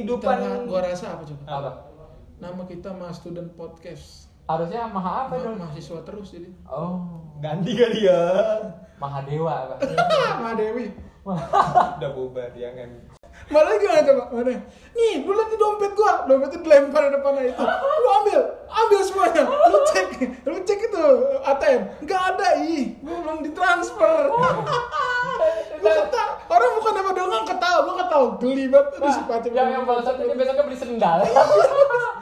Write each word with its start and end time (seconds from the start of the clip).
kehidupan 0.00 0.36
Kita- 0.40 0.64
gua 0.64 0.80
rasa 0.80 1.06
apa 1.12 1.22
coba? 1.28 1.42
Apa? 1.44 1.70
Nama 2.40 2.62
kita 2.64 2.90
Mas 2.96 3.20
Student 3.20 3.52
Podcast. 3.52 4.32
Harusnya 4.48 4.88
maha 4.88 5.28
apa 5.28 5.36
dong? 5.44 5.60
mahasiswa 5.60 6.00
terus 6.08 6.32
jadi. 6.32 6.48
Oh, 6.64 7.20
ganti 7.38 7.76
kali 7.76 8.08
ya. 8.08 8.24
maha 8.96 9.20
dewa 9.28 9.68
apa? 9.68 9.74
Ma 10.42 10.56
Dewi. 10.56 10.88
Udah 12.00 12.10
bubar 12.16 12.48
kan. 12.56 12.90
Malah 13.52 13.76
gimana 13.76 14.02
coba? 14.04 14.24
Mana? 14.32 14.56
Nih, 14.96 15.14
lu 15.22 15.32
lihat 15.36 15.48
di 15.52 15.56
dompet 15.60 15.92
gua. 15.92 16.24
Dompetnya 16.24 16.64
dilempar 16.64 17.02
di 17.08 17.12
depan 17.12 17.34
itu. 17.44 17.60
Lu 17.60 18.08
ambil, 18.24 18.40
ambil 18.68 19.00
semuanya. 19.04 19.42
Lu 19.48 19.78
cek, 19.92 20.08
lu 20.48 20.58
cek 20.64 20.80
itu 20.80 21.04
ATM. 21.44 21.82
Enggak 22.04 22.22
ada, 22.34 22.48
ih. 22.64 22.96
Gua 23.04 23.16
belum 23.20 23.38
ditransfer. 23.44 24.32
kata, 25.80 26.22
orang 26.48 26.70
bukan 26.78 26.94
apa 27.00 27.10
doang 27.16 27.44
ketawa, 27.48 27.78
gua 27.84 27.94
ketawa 28.04 28.26
geli 28.38 28.64
banget. 28.68 29.00
Si 29.10 29.22
Pacem. 29.24 29.50
yang 29.56 29.68
yang 29.72 29.84
bangsat 29.88 30.14
ini 30.20 30.34
besoknya 30.36 30.62
beli 30.64 30.78
sendal. 30.78 31.18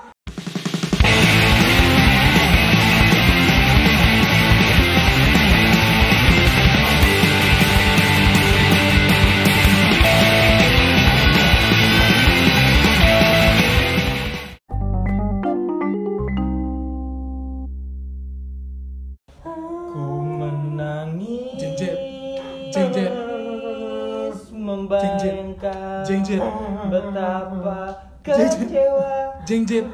Jengjet. 29.48 29.87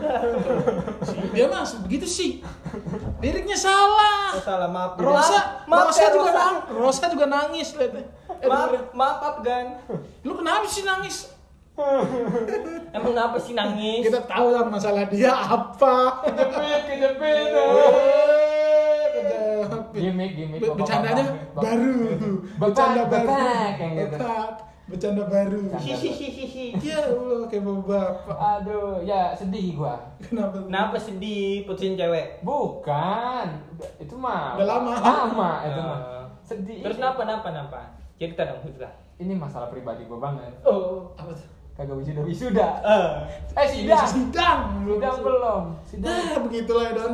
Dia 1.30 1.46
mas 1.46 1.78
begitu 1.78 2.06
sih. 2.10 2.42
Liriknya 3.22 3.54
salah. 3.54 4.34
Oh, 4.34 4.42
salah 4.42 4.66
maaf. 4.66 4.98
Rosa, 4.98 5.62
maaf, 5.70 5.94
Rosa 5.94 6.02
ya, 6.02 6.10
juga 6.10 6.30
Rosa. 6.34 6.42
nang, 6.42 6.56
Rosa 6.74 7.04
juga 7.06 7.26
nangis 7.30 7.68
lihat. 7.78 7.94
Eh, 7.94 8.48
Maaf, 8.50 8.90
maaf 8.90 9.18
Afgan. 9.22 9.78
Lu 10.26 10.34
kenapa 10.34 10.66
sih 10.66 10.82
nangis? 10.82 11.30
Emang 12.90 13.14
kenapa 13.14 13.38
sih 13.38 13.54
nangis? 13.54 14.02
Kita 14.10 14.26
tahu 14.26 14.50
lah 14.50 14.66
masalah 14.66 15.06
dia 15.06 15.30
apa. 15.30 16.26
Kejepit, 16.26 16.80
kejepit. 16.90 17.46
Gimik, 19.94 20.30
gimik. 20.34 20.58
Bercandanya 20.66 21.24
baru. 21.54 21.94
Bercanda 22.58 23.02
baru. 23.06 23.26
Bapak. 23.30 24.73
Bercanda 24.84 25.24
baru. 25.24 25.72
Bercanda. 25.72 25.96
Hihihihi. 25.96 26.66
Ya 26.84 27.00
Allah, 27.08 27.48
kayak 27.48 27.64
bapak. 27.64 28.36
Aduh, 28.36 29.00
ya 29.00 29.32
sedih 29.32 29.80
gua. 29.80 29.96
Kenapa? 30.20 30.60
Kenapa 30.60 30.96
sedih 31.00 31.64
putusin 31.64 31.96
cewek? 31.96 32.44
Bukan, 32.44 33.46
itu 33.96 34.14
mah 34.20 34.60
Udah 34.60 34.68
lama. 34.68 34.92
Lama 35.00 35.50
itu 35.64 35.80
mah. 35.80 35.98
Ah. 36.00 36.24
Sedih. 36.44 36.84
Terus 36.84 37.00
kenapa, 37.00 37.24
kenapa, 37.24 37.46
kenapa? 37.48 37.80
Cerita 38.20 38.42
dong, 38.44 38.60
cerita. 38.68 38.88
Ini 39.16 39.32
masalah 39.32 39.72
pribadi 39.72 40.04
gua 40.04 40.20
banget. 40.20 40.52
Oh. 40.68 41.16
Apa 41.16 41.32
tuh? 41.32 41.53
Kagak 41.74 41.98
wisuda 41.98 42.22
wisuda. 42.22 42.68
Eh, 42.86 43.10
Eh 43.58 43.66
sidang. 43.66 44.06
Sidang. 44.06 44.60
Sidang 44.86 45.18
belum. 45.26 45.62
Sidang. 45.82 46.14
Nah, 46.22 46.38
begitulah 46.46 46.84
ya, 46.86 46.92
Don. 46.94 47.12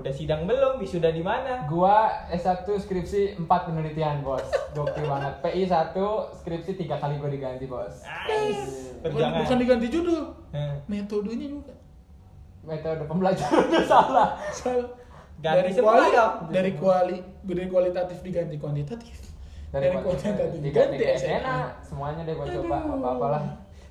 udah 0.00 0.12
sidang 0.14 0.48
belum? 0.48 0.80
Wisuda 0.80 1.12
di 1.12 1.20
mana? 1.20 1.68
Gua 1.68 2.08
S1 2.32 2.64
skripsi 2.64 3.36
4 3.36 3.44
penelitian, 3.44 4.24
Bos. 4.24 4.48
Gokil 4.72 5.04
banget. 5.04 5.44
PI 5.44 5.68
1 5.68 5.92
skripsi 6.40 6.70
3 6.88 6.96
kali 6.96 7.14
gua 7.20 7.28
diganti, 7.28 7.68
Bos. 7.68 8.00
Nice. 8.24 8.96
Bukan, 9.04 9.12
Perjuangan. 9.12 9.38
bukan 9.44 9.56
diganti 9.60 9.86
judul. 9.92 10.22
Eh, 10.56 10.74
Metodenya 10.88 11.46
juga. 11.52 11.74
Metode 12.64 13.04
pembelajarannya 13.04 13.80
salah. 13.84 14.28
Salah. 14.56 14.88
Ganti 15.38 15.70
dari 15.70 15.70
kuali, 15.76 16.08
dari 16.50 16.72
kuali, 16.74 17.16
dari 17.44 17.64
kualitatif 17.68 18.18
diganti 18.24 18.56
kuantitatif. 18.56 19.16
Dari, 19.68 19.92
kuantitatif 19.94 20.64
diganti 20.64 20.96
diganti. 20.96 21.22
SNA. 21.28 21.58
Semuanya 21.84 22.24
deh 22.24 22.32
gua 22.32 22.46
coba 22.48 22.76
apa-apalah. 22.88 23.42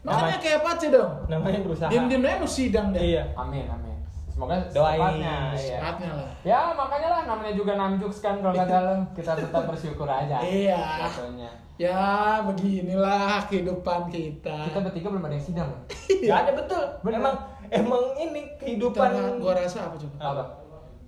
Makanya 0.07 0.39
kayak 0.39 0.59
Pace 0.63 0.87
dong. 0.87 1.11
Namanya 1.27 1.59
berusaha. 1.59 1.89
Diam-diam 1.91 2.23
aja 2.23 2.37
mau 2.39 2.47
sidang 2.47 2.87
deh. 2.95 3.01
Iya. 3.03 3.23
Amin, 3.35 3.67
amin. 3.67 3.97
Semoga 4.37 4.53
Doain. 4.69 5.01
secepatnya, 5.01 5.35
iya. 5.57 5.77
Saatnya 5.81 6.11
lah. 6.13 6.31
Ya 6.45 6.59
makanya 6.77 7.09
lah 7.09 7.21
namanya 7.25 7.53
juga 7.57 7.73
namjuks 7.73 8.21
kan 8.21 8.37
kalau 8.37 8.53
kata 8.53 8.77
lo 8.85 8.95
kita 9.17 9.31
tetap 9.33 9.63
bersyukur 9.65 10.05
aja. 10.05 10.37
Iya. 10.45 10.77
Jatuhnya. 11.09 11.49
Ya 11.81 12.01
beginilah 12.45 13.49
kehidupan 13.49 14.13
kita. 14.13 14.69
Kita 14.69 14.79
bertiga 14.85 15.09
belum 15.09 15.25
ada 15.25 15.35
yang 15.37 15.45
sidang 15.45 15.67
loh. 15.73 15.81
Gak 16.29 16.37
ada 16.45 16.51
betul. 16.53 16.85
Bener. 17.01 17.17
Emang 17.17 17.35
emang 17.73 18.03
ini 18.21 18.41
kehidupan 18.61 19.09
Kita, 19.09 19.41
gua 19.41 19.53
rasa 19.57 19.89
apa 19.89 19.95
coba? 19.97 20.15
Apa? 20.21 20.43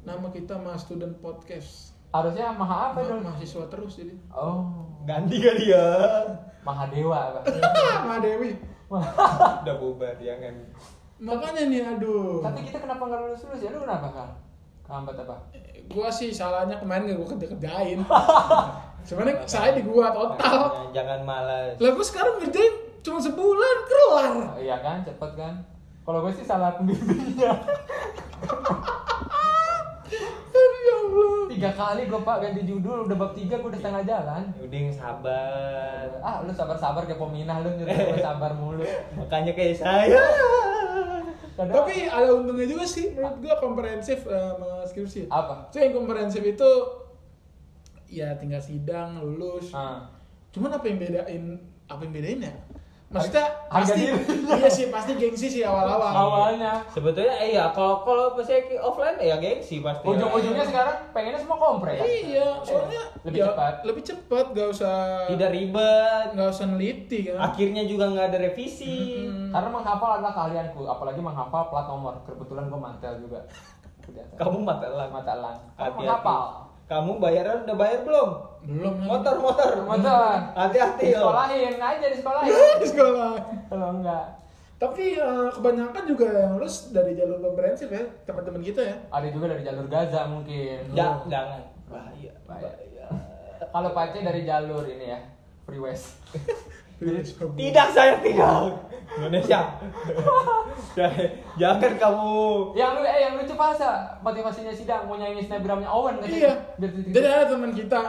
Nama 0.05 0.27
kita 0.33 0.53
Mas 0.57 0.81
Student 0.85 1.13
Podcast. 1.21 1.93
Harusnya 2.09 2.49
maha 2.49 2.89
apa 2.89 3.05
dong? 3.05 3.21
mahasiswa 3.21 3.69
terus 3.69 3.93
jadi. 4.01 4.17
Oh, 4.33 4.89
ganti 5.05 5.37
kali 5.37 5.69
ya. 5.69 5.85
maha 6.65 6.89
dewa 6.89 7.29
apa? 7.29 7.45
Ma 8.09 8.17
Dewi. 8.17 8.57
Udah 9.63 9.75
bubar 9.77 10.17
ya 10.17 10.35
kan. 10.41 10.55
Makanya 11.21 11.61
nih 11.69 11.81
aduh. 11.85 12.41
Tapi 12.41 12.59
kita 12.65 12.81
kenapa 12.81 13.05
nggak 13.05 13.19
lulus 13.21 13.41
lulus 13.45 13.61
ya? 13.61 13.69
Lu 13.69 13.85
kenapa 13.85 14.07
kan? 14.09 14.29
Kehambat 14.85 15.15
apa? 15.21 15.37
gua 15.89 16.05
sih 16.13 16.29
salahnya 16.29 16.77
kemarin 16.77 17.09
gak 17.09 17.17
gua 17.17 17.29
kerja 17.33 17.47
kerjain. 17.57 17.99
Sebenarnya 19.09 19.41
saya 19.49 19.73
di 19.73 19.81
gua 19.81 20.13
total. 20.13 20.37
Jangan, 20.37 20.93
jangan 20.93 21.19
malas. 21.25 21.73
Lah 21.81 21.91
gua 21.97 22.05
sekarang 22.05 22.33
ngerjain 22.37 22.75
cuma 23.01 23.17
sebulan 23.17 23.77
kelar. 23.89 24.33
Oh, 24.53 24.59
iya 24.61 24.77
kan, 24.85 25.01
cepet 25.01 25.31
kan? 25.33 25.55
Kalau 26.09 26.25
gue 26.25 26.33
sih 26.33 26.41
salah 26.41 26.73
pembimbingnya. 26.73 27.53
Tiga 31.59 31.75
kali 31.75 32.07
gue 32.07 32.21
pak 32.23 32.37
ganti 32.39 32.63
judul, 32.63 33.03
udah 33.03 33.17
bab 33.19 33.35
tiga 33.35 33.59
gue 33.59 33.67
udah 33.67 33.75
setengah 33.77 34.03
jalan. 34.07 34.43
Udah 34.57 34.77
yang 34.79 34.95
sabar. 34.95 36.07
Ah, 36.23 36.39
lu 36.39 36.55
sabar-sabar 36.55 37.03
kayak 37.03 37.19
peminah 37.19 37.59
lu 37.59 37.75
nyuruh 37.75 37.91
gue 37.91 38.23
sabar 38.23 38.55
mulu. 38.55 38.87
Makanya 39.13 39.51
kayak 39.51 39.75
saya. 39.75 40.23
Kadang- 41.51 41.75
Tapi 41.75 42.07
ada 42.07 42.31
untungnya 42.31 42.63
juga 42.63 42.87
sih 42.87 43.11
menurut 43.11 43.43
gua 43.43 43.59
komprehensif 43.59 44.23
eh, 44.23 44.39
sama 44.55 44.87
skripsi. 44.87 45.27
apa? 45.27 45.67
So 45.67 45.83
yang 45.83 45.91
komprehensif 45.91 46.39
itu 46.39 46.69
ya 48.07 48.39
tinggal 48.39 48.63
sidang, 48.63 49.19
lulus. 49.19 49.75
Ah. 49.75 50.07
Cuman 50.55 50.71
apa 50.71 50.87
yang 50.87 50.95
bedain 50.97 51.43
apa 51.85 51.99
yang 51.99 52.13
bedain 52.15 52.39
ya? 52.39 52.53
Maksudnya 53.09 53.41
Harga 53.73 53.89
pasti 53.89 54.05
diri. 54.05 54.21
iya 54.53 54.69
sih 54.69 54.85
pasti 54.93 55.11
gengsi 55.17 55.47
sih 55.49 55.61
awal-awal. 55.65 56.13
Awalnya. 56.13 56.85
Sebetulnya 56.93 57.41
eh 57.41 57.57
ya 57.57 57.73
kalau 57.73 58.05
kalau 58.05 58.37
pas 58.37 58.45
saya 58.45 58.61
ke 58.69 58.77
offline 58.77 59.17
ya 59.17 59.41
gengsi 59.41 59.81
pasti. 59.81 60.05
Ujung-ujungnya 60.05 60.61
sekarang 60.69 60.97
pengennya 61.09 61.41
semua 61.41 61.57
kompre 61.57 61.97
kan? 61.97 62.05
Iya, 62.05 62.61
soalnya 62.61 63.01
Lebih 63.25 63.41
ya, 63.41 63.45
cepat. 63.49 63.73
Lebih 63.81 64.03
cepat, 64.05 64.45
gak 64.53 64.67
usah 64.69 64.95
tidak 65.25 65.49
ribet. 65.49 66.27
nggak 66.37 66.49
usah 66.53 66.65
neliti 66.69 67.19
kan. 67.33 67.49
Akhirnya 67.49 67.83
juga 67.89 68.13
nggak 68.13 68.25
ada 68.29 68.37
revisi. 68.45 69.25
Karena 69.49 69.69
menghafal 69.73 70.21
adalah 70.21 70.33
keahlianku, 70.37 70.81
apalagi 70.85 71.17
menghafal 71.17 71.65
plat 71.73 71.89
nomor. 71.89 72.13
Kebetulan 72.29 72.69
gue 72.69 72.77
mantel 72.77 73.13
juga. 73.25 73.41
Kamu 74.39 74.61
mata 74.61 74.85
elang. 74.85 75.09
mata 75.09 75.33
elang. 75.33 75.57
Kamu 75.73 75.97
menghafal. 76.05 76.68
Kamu 76.89 77.21
bayaran 77.21 77.69
udah 77.69 77.77
bayar 77.77 78.01
belum? 78.01 78.29
Belum. 78.65 78.95
Motor 79.05 79.37
motor. 79.37 79.71
Motor. 79.85 80.33
Hati-hati 80.57 81.13
loh. 81.13 81.29
Disekolahin 81.29 81.77
aja 81.77 82.05
disekolahin. 82.09 82.51
di 82.81 82.87
sekolah. 82.89 83.33
Kalau 83.69 83.89
enggak. 84.01 84.25
Tapi 84.81 85.05
eh, 85.21 85.49
kebanyakan 85.53 86.03
juga 86.09 86.25
yang 86.33 86.57
lulus 86.57 86.89
dari 86.89 87.13
jalur 87.13 87.37
komprehensif 87.45 87.93
ya, 87.93 88.01
teman-teman 88.25 88.63
kita 88.65 88.81
ya. 88.81 88.95
Ada 89.13 89.27
juga 89.29 89.45
dari 89.53 89.61
jalur 89.61 89.85
Gaza 89.85 90.25
mungkin. 90.25 90.81
Ya, 90.97 91.21
jangan. 91.29 91.61
Bahaya. 91.85 92.33
Bahaya. 92.49 92.73
Bahaya. 92.73 93.05
Kalau 93.69 93.89
Pace 93.93 94.19
dari 94.25 94.41
jalur 94.49 94.83
ini 94.89 95.13
ya, 95.13 95.19
Free 95.69 95.83
West. 95.83 96.17
Tidak 96.99 97.87
saya 97.89 98.19
tidak. 98.19 98.75
Indonesia. 99.09 99.59
Jangan 101.55 101.93
kamu. 101.95 102.31
yang 102.73 102.91
lu 102.93 103.01
eh 103.01 103.19
yang 103.21 103.33
lucu 103.35 103.53
bahasa 103.53 103.87
motivasinya 104.19 104.69
sidang 104.69 105.05
mau 105.05 105.15
nyanyi 105.15 105.41
snapgramnya 105.41 105.87
Owen 105.87 106.19
katanya. 106.19 106.35
Iya. 106.35 106.53
Jadi 107.09 107.25
ada 107.25 107.45
teman 107.47 107.71
kita 107.71 107.99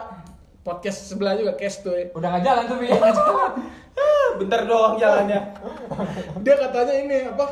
podcast 0.61 1.07
sebelah 1.07 1.35
juga 1.35 1.55
Kes 1.55 1.81
tuh. 1.81 1.95
ya. 1.95 2.11
Udah 2.13 2.29
nggak 2.31 2.43
jalan 2.43 2.63
tuh 2.67 2.77
Bi. 2.77 2.87
Bentar 4.37 4.61
doang 4.65 4.95
jalannya. 4.97 5.41
Dia 6.41 6.55
katanya 6.57 6.95
ini 6.97 7.17
apa? 7.27 7.47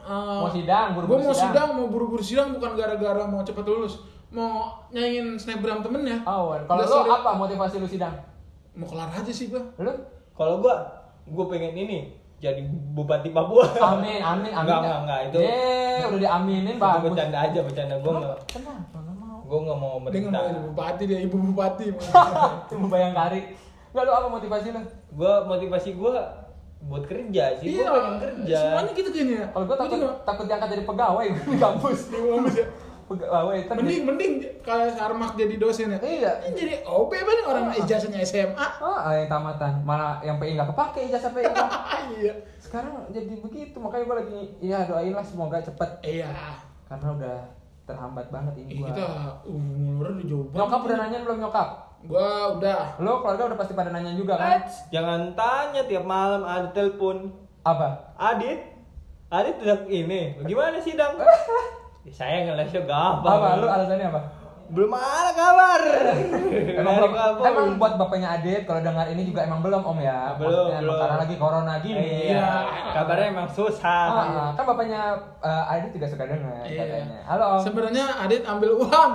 eh, 0.00 0.38
Mau 0.38 0.48
sidang, 0.48 0.86
Gue 0.90 1.04
buru-buru 1.04 1.20
mau 1.22 1.32
sidang. 1.32 1.52
sidang, 1.52 1.68
mau 1.74 1.86
buru-buru 1.86 2.22
sidang 2.22 2.48
bukan 2.50 2.70
gara-gara 2.74 3.22
mau 3.24 3.42
cepet 3.42 3.60
lulus, 3.62 4.00
mau 4.28 4.72
nyanyiin 4.88 5.36
snapgram 5.36 5.80
temennya. 5.80 6.24
Owen. 6.24 6.64
Kalau 6.64 6.84
sorry. 6.84 7.10
apa 7.12 7.30
motivasi 7.34 7.76
lu 7.76 7.86
sidang? 7.86 8.14
Mau 8.72 8.86
kelar 8.86 9.10
aja 9.10 9.28
sih 9.28 9.48
gua. 9.48 9.60
Lu? 9.76 9.92
Kalau 10.38 10.54
gua, 10.58 10.74
gua 11.26 11.44
pengen 11.48 11.74
ini 11.74 11.98
jadi 12.38 12.62
bupati 12.94 13.28
Papua. 13.28 13.66
Amin, 13.90 14.22
amin, 14.22 14.48
amin. 14.48 14.62
Enggak, 14.62 14.78
enggak, 14.78 14.98
enggak. 15.02 15.20
Itu, 15.26 15.38
Eh, 15.40 16.00
udah 16.06 16.18
diaminin 16.20 16.64
itu 16.70 16.80
bagus. 16.80 17.02
bercanda 17.10 17.38
aja, 17.42 17.58
bercanda. 17.60 17.94
Gua 17.98 18.12
enggak, 18.16 18.36
Kenapa 18.46 18.96
nggak 18.96 19.16
mau? 19.18 19.38
gua 19.42 19.58
enggak 19.58 19.78
mau 19.78 19.94
merintah. 19.98 20.42
bupati, 20.64 21.02
dia 21.04 21.18
ibu 21.20 21.36
bupati. 21.42 21.86
Cuma 22.68 22.86
bayangkari. 22.94 23.40
Enggak 23.90 24.04
lu 24.04 24.12
apa 24.14 24.28
motivasi 24.30 24.66
lu? 24.70 24.80
Gua 25.12 25.32
motivasi 25.44 25.90
gua 25.92 26.14
buat 26.78 27.02
kerja 27.02 27.58
sih 27.58 27.74
Iya, 27.74 27.84
gua 27.84 27.98
pengen 27.98 28.18
kerja 28.22 28.58
Semuanya 28.62 28.92
gitu 28.94 29.08
kayaknya. 29.10 29.50
Kalau 29.50 29.64
gue 29.66 29.74
Gua 29.74 29.82
takut 29.82 29.98
takut 30.22 30.44
diangkat 30.46 30.68
jadi 30.70 30.84
pegawai 30.86 31.26
di 31.50 31.56
kampus. 31.58 31.98
Di 32.06 32.18
kampus 32.22 32.54
ya. 32.54 32.66
Pegawai 33.08 33.58
tapi 33.64 33.80
Mending 33.80 34.04
mending 34.04 34.32
kayak 34.60 34.92
Sarmak 34.92 35.32
jadi 35.32 35.56
dosen 35.56 35.88
ya. 35.88 35.98
Iya. 35.98 36.32
Ini 36.44 36.52
jadi 36.52 36.74
OB 36.84 37.10
kan 37.10 37.38
orang 37.48 37.64
ijazahnya 37.74 38.20
SMA. 38.20 38.66
Oh, 38.78 39.00
yang 39.08 39.24
tamatan. 39.26 39.80
Malah 39.80 40.20
yang 40.20 40.36
PI 40.36 40.54
nggak 40.54 40.68
kepake 40.70 41.08
ijazah 41.08 41.32
PI. 41.32 41.48
iya. 42.20 42.34
Sekarang 42.60 43.08
jadi 43.08 43.32
begitu, 43.40 43.76
makanya 43.80 44.04
gue 44.04 44.16
lagi 44.20 44.40
ya 44.60 44.84
doain 44.84 45.16
lah 45.16 45.24
semoga 45.24 45.56
cepet 45.56 45.88
Iya. 46.04 46.28
karena 46.84 47.08
udah 47.10 47.36
terhambat 47.84 48.28
banget 48.28 48.54
ini 48.60 48.78
gua. 48.78 48.92
kita 48.92 49.04
umur 49.44 50.06
udah 50.12 50.24
jauh 50.24 50.44
banget. 50.46 50.58
Nyokap 50.60 50.80
udah 50.84 50.96
nanyain 50.98 51.22
belum 51.24 51.38
nyokap? 51.40 51.68
Gua 52.04 52.28
udah. 52.54 52.82
Lo 53.00 53.12
keluarga 53.18 53.42
udah 53.48 53.58
pasti 53.58 53.72
pada 53.72 53.88
nanya 53.88 54.12
juga 54.12 54.36
kan? 54.36 54.60
Ats, 54.60 54.84
jangan 54.88 55.32
tanya 55.32 55.82
tiap 55.82 56.04
malam 56.04 56.44
ada 56.44 56.68
telepon 56.70 57.32
Apa? 57.62 58.12
Adit 58.14 58.60
Adit 59.28 59.56
udah 59.58 59.84
ini 59.84 60.36
gimana 60.40 60.76
sih 60.78 60.92
dang 60.92 61.16
Ya, 61.16 61.24
saya 62.10 62.44
ngelesnya 62.44 62.82
gampang 62.82 63.38
Apa? 63.38 63.56
Lu 63.56 63.66
alasannya 63.66 64.08
apa? 64.08 64.22
belum 64.68 64.92
ada 64.92 65.32
kabar 65.32 65.80
Emang 66.76 66.92
belum, 67.00 67.08
kabar. 67.10 67.40
emang 67.42 67.66
buat 67.76 67.96
bapaknya 67.96 68.36
Adit 68.36 68.68
kalau 68.68 68.84
dengar 68.84 69.08
ini 69.08 69.24
juga 69.24 69.40
emang 69.42 69.58
belum 69.58 69.80
om 69.80 69.96
ya? 69.96 70.36
Belum, 70.36 70.68
Maksudnya 70.68 70.80
belum. 70.84 71.00
Karena 71.00 71.16
lagi 71.18 71.36
corona 71.36 71.74
gini. 71.80 72.04
iya 72.28 72.48
kabarnya 72.92 73.26
emang 73.32 73.48
susah 73.48 74.04
Ah, 74.06 74.28
ah. 74.28 74.50
kan 74.52 74.64
bapaknya 74.66 75.00
eh, 75.40 75.72
Adit 75.72 75.90
juga 75.90 76.06
suka 76.06 76.24
dengar 76.26 76.60
Iya. 76.62 76.84
katanya. 76.84 77.18
Halo 77.24 77.44
om. 77.48 77.60
Sebenarnya 77.64 78.04
Adit 78.18 78.42
ambil 78.44 78.70
uang. 78.76 79.12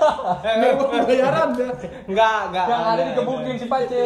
Ambil 0.48 0.70
uang 0.74 0.92
bayaran 1.04 1.48
ya. 1.52 1.68
enggak 2.08 2.38
enggak 2.48 2.64
Yang 2.66 2.82
ada 2.86 3.02
dikebukin 3.04 3.54
si 3.54 3.66
Pace. 3.68 4.04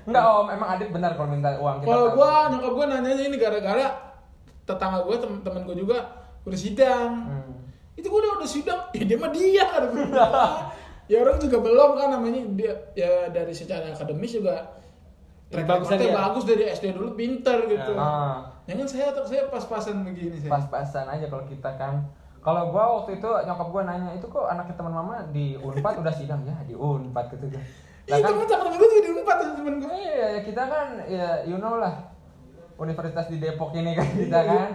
Enggak 0.00 0.24
om, 0.24 0.46
emang 0.48 0.68
Adit 0.70 0.88
benar 0.90 1.10
kalau 1.12 1.26
minta 1.28 1.50
uang 1.56 1.76
kita. 1.76 1.90
Kalau 1.90 2.06
gua 2.14 2.30
nyokap 2.46 2.72
gua 2.72 2.86
nanyanya 2.86 3.24
ini 3.24 3.34
gara-gara 3.34 3.86
tetangga 4.62 5.02
gua 5.02 5.18
temen-temen 5.18 5.62
gua 5.64 5.74
juga 5.74 5.98
udah 6.40 6.54
sidang. 6.56 7.10
Hmm. 7.26 7.39
Itu 8.00 8.08
gua 8.08 8.20
udah 8.24 8.32
udah 8.40 8.48
sidang, 8.48 8.80
ya 8.96 9.02
dia 9.04 9.16
mah 9.20 9.30
dia 9.30 9.64
ya 11.10 11.16
orang 11.20 11.42
juga 11.42 11.58
belum 11.58 11.90
kan 11.98 12.08
namanya 12.14 12.40
dia 12.54 12.72
ya 12.94 13.28
dari 13.28 13.50
secara 13.50 13.90
akademis 13.90 14.30
juga 14.40 14.78
track 15.50 15.66
recordnya 15.66 15.98
dia. 15.98 16.14
bagus 16.14 16.44
dari 16.46 16.62
SD 16.70 16.94
dulu 16.94 17.18
pinter 17.18 17.66
gitu. 17.66 17.92
Ah. 17.98 18.56
Jangan 18.70 18.86
saya 18.86 19.10
saya 19.26 19.42
pas-pasan 19.50 20.06
begini 20.06 20.38
saya. 20.38 20.50
pas-pasan 20.54 21.06
aja 21.10 21.26
kalau 21.26 21.44
kita 21.50 21.70
kan 21.74 22.06
kalau 22.40 22.72
gua 22.72 23.02
waktu 23.02 23.20
itu 23.20 23.28
nyokap 23.28 23.68
gua 23.68 23.82
nanya 23.84 24.16
itu 24.16 24.26
kok 24.30 24.46
anaknya 24.48 24.74
teman 24.78 24.94
mama 24.96 25.16
di 25.28 25.58
Unpad 25.60 26.00
udah 26.00 26.14
sidang 26.14 26.40
ya 26.46 26.56
di 26.64 26.72
Unpad 26.72 27.36
gitu 27.36 27.46
kan 27.52 27.64
Ih, 28.08 28.22
temen 28.22 28.46
temen 28.48 28.74
gua 28.78 28.88
juga 28.88 29.02
di 29.02 29.10
Unpad 29.12 29.36
temen 29.58 29.74
gua. 29.82 29.90
iya 29.92 30.26
ya 30.38 30.40
kita 30.46 30.62
kan 30.64 30.86
ya 31.04 31.28
you 31.44 31.60
know 31.60 31.76
lah 31.76 32.14
universitas 32.80 33.28
di 33.28 33.36
Depok 33.36 33.76
ini 33.76 33.92
kan 33.92 34.08
kita 34.16 34.40
kan 34.40 34.68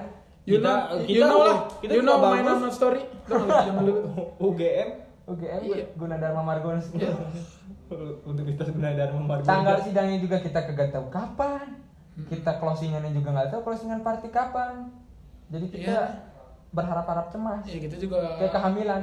You 0.46 0.62
Kita- 0.62 0.62
know, 0.62 1.02
kita 1.02 1.10
you 1.10 1.22
know 1.22 1.42
lah, 1.42 1.58
kita 1.82 1.92
you 1.92 2.02
know 2.02 2.18
my 2.18 2.38
bagus. 2.38 2.46
nama 2.48 2.70
story. 2.70 3.02
UGM 4.38 4.90
UGM 5.26 5.62
Iya. 5.64 5.86
Gunadarma 5.96 6.42
Margonus 6.44 6.86
Universitas 8.24 8.70
Gunadarma 8.70 9.18
Margonda 9.20 9.50
tanggal 9.50 9.78
sidangnya 9.82 10.18
juga 10.20 10.38
kita 10.38 10.60
kagak 10.64 10.90
tahu 10.92 11.10
kapan 11.10 11.82
kita 12.24 12.52
closingannya 12.56 13.10
juga 13.10 13.30
nggak 13.32 13.50
tahu 13.50 13.62
closingan 13.64 14.02
party 14.02 14.30
kapan 14.30 14.94
jadi 15.48 15.66
kita 15.68 15.92
Iya. 15.92 16.06
berharap-harap 16.70 17.30
cemas 17.30 17.66
Ya 17.66 17.78
gitu 17.80 18.06
juga. 18.06 18.38
kayak 18.38 18.52
kehamilan 18.52 19.02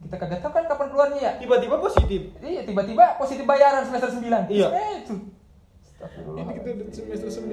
kita 0.00 0.14
kagak 0.14 0.40
tahu 0.40 0.52
kan 0.54 0.64
kapan 0.66 0.86
keluarnya 0.90 1.20
ya 1.22 1.32
tiba-tiba 1.36 1.76
positif 1.78 2.20
Iya, 2.36 2.60
tiba-tiba 2.62 3.16
positif 3.16 3.44
bayaran 3.44 3.80
semester 3.82 4.10
9. 4.10 4.44
Iya. 4.46 4.68
Eh, 4.70 4.92
itu. 5.00 5.14
Astagfirullah. 5.90 6.40
Ini 6.42 6.52
kita 6.54 6.68
udah 6.70 6.86
semester 6.90 7.28
9 7.30 7.48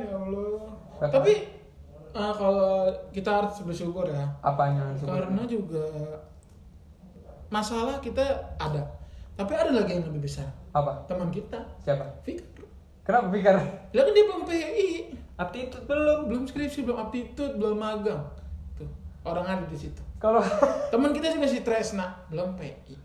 ya 0.00 0.10
Allah. 0.12 0.58
Tapi 1.04 1.32
eh, 2.14 2.32
kalau 2.34 2.86
kita 3.10 3.30
harus 3.30 3.58
bersyukur 3.60 4.06
ya. 4.06 4.24
Apanya? 4.40 4.94
Karena 4.96 5.42
juga 5.44 5.84
masalah 7.48 7.98
kita 7.98 8.22
ada. 8.56 8.82
Tapi 9.34 9.50
ada 9.50 9.70
lagi 9.70 9.98
yang 9.98 10.06
lebih 10.06 10.24
besar. 10.24 10.46
apa? 10.70 11.06
Teman 11.06 11.30
kita, 11.30 11.58
Siapa? 11.82 12.02
Fikar. 12.22 12.66
Kenapa 13.04 13.28
pikir? 13.30 13.52
Lah 13.54 14.02
kan 14.02 14.12
dia 14.16 14.24
belum 14.24 14.42
PI, 14.42 14.88
aptitude 15.36 15.84
belum 15.84 16.18
belum 16.26 16.42
skripsi, 16.48 16.82
belum 16.82 16.98
aptitude, 16.98 17.54
belum 17.60 17.76
magang. 17.76 18.24
Tuh, 18.74 18.88
orang 19.22 19.44
ada 19.44 19.64
di 19.68 19.76
situ. 19.76 20.00
Kalau 20.16 20.40
Teman 20.94 21.12
kita 21.12 21.30
juga 21.30 21.46
si 21.46 21.60
Tresna, 21.60 22.24
belum 22.26 22.56
PI. 22.56 22.96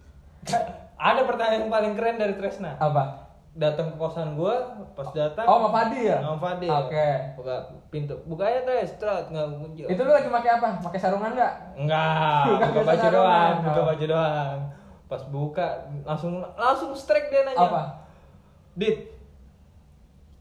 ada 0.96 1.22
pertanyaan 1.28 1.68
yang 1.68 1.72
paling 1.72 1.94
keren 1.94 2.16
dari 2.16 2.34
Tresna 2.34 2.80
apa? 2.80 3.29
Datang 3.52 3.90
ke 3.90 3.98
kosan 3.98 4.34
gua 4.34 4.56
pas 4.94 5.10
datang 5.10 5.44
Oh, 5.44 5.58
sama 5.60 5.70
Fadil 5.76 6.04
ya? 6.06 6.18
sama 6.20 6.38
Fadil 6.38 6.70
Oke. 6.70 7.10
buka 7.34 7.56
pintu 7.88 8.14
buka 8.24 8.44
aja 8.46 8.62
Tres 8.62 8.94
Tret 8.96 9.26
nggak 9.28 9.46
kunci 9.58 9.82
Itu 9.86 10.02
lu 10.02 10.12
lagi 10.12 10.28
pakai 10.28 10.52
apa? 10.54 10.68
Pakai 10.80 11.00
sarungan 11.00 11.34
enggak? 11.34 11.54
enggak 11.76 12.44
Buka 12.48 12.66
buka 12.70 12.82
baju 12.86 13.08
doang 13.10 13.56
buka 13.62 13.80
Oh. 13.80 13.88
baju 13.88 14.06
doang 14.08 14.58
pas 15.06 15.24
buka 15.26 15.68
langsung 16.04 16.38
langsung 16.54 16.94
strike 16.94 17.28
dia 17.28 17.42
nanya 17.42 17.58
Apa? 17.60 17.82
dit 18.76 19.10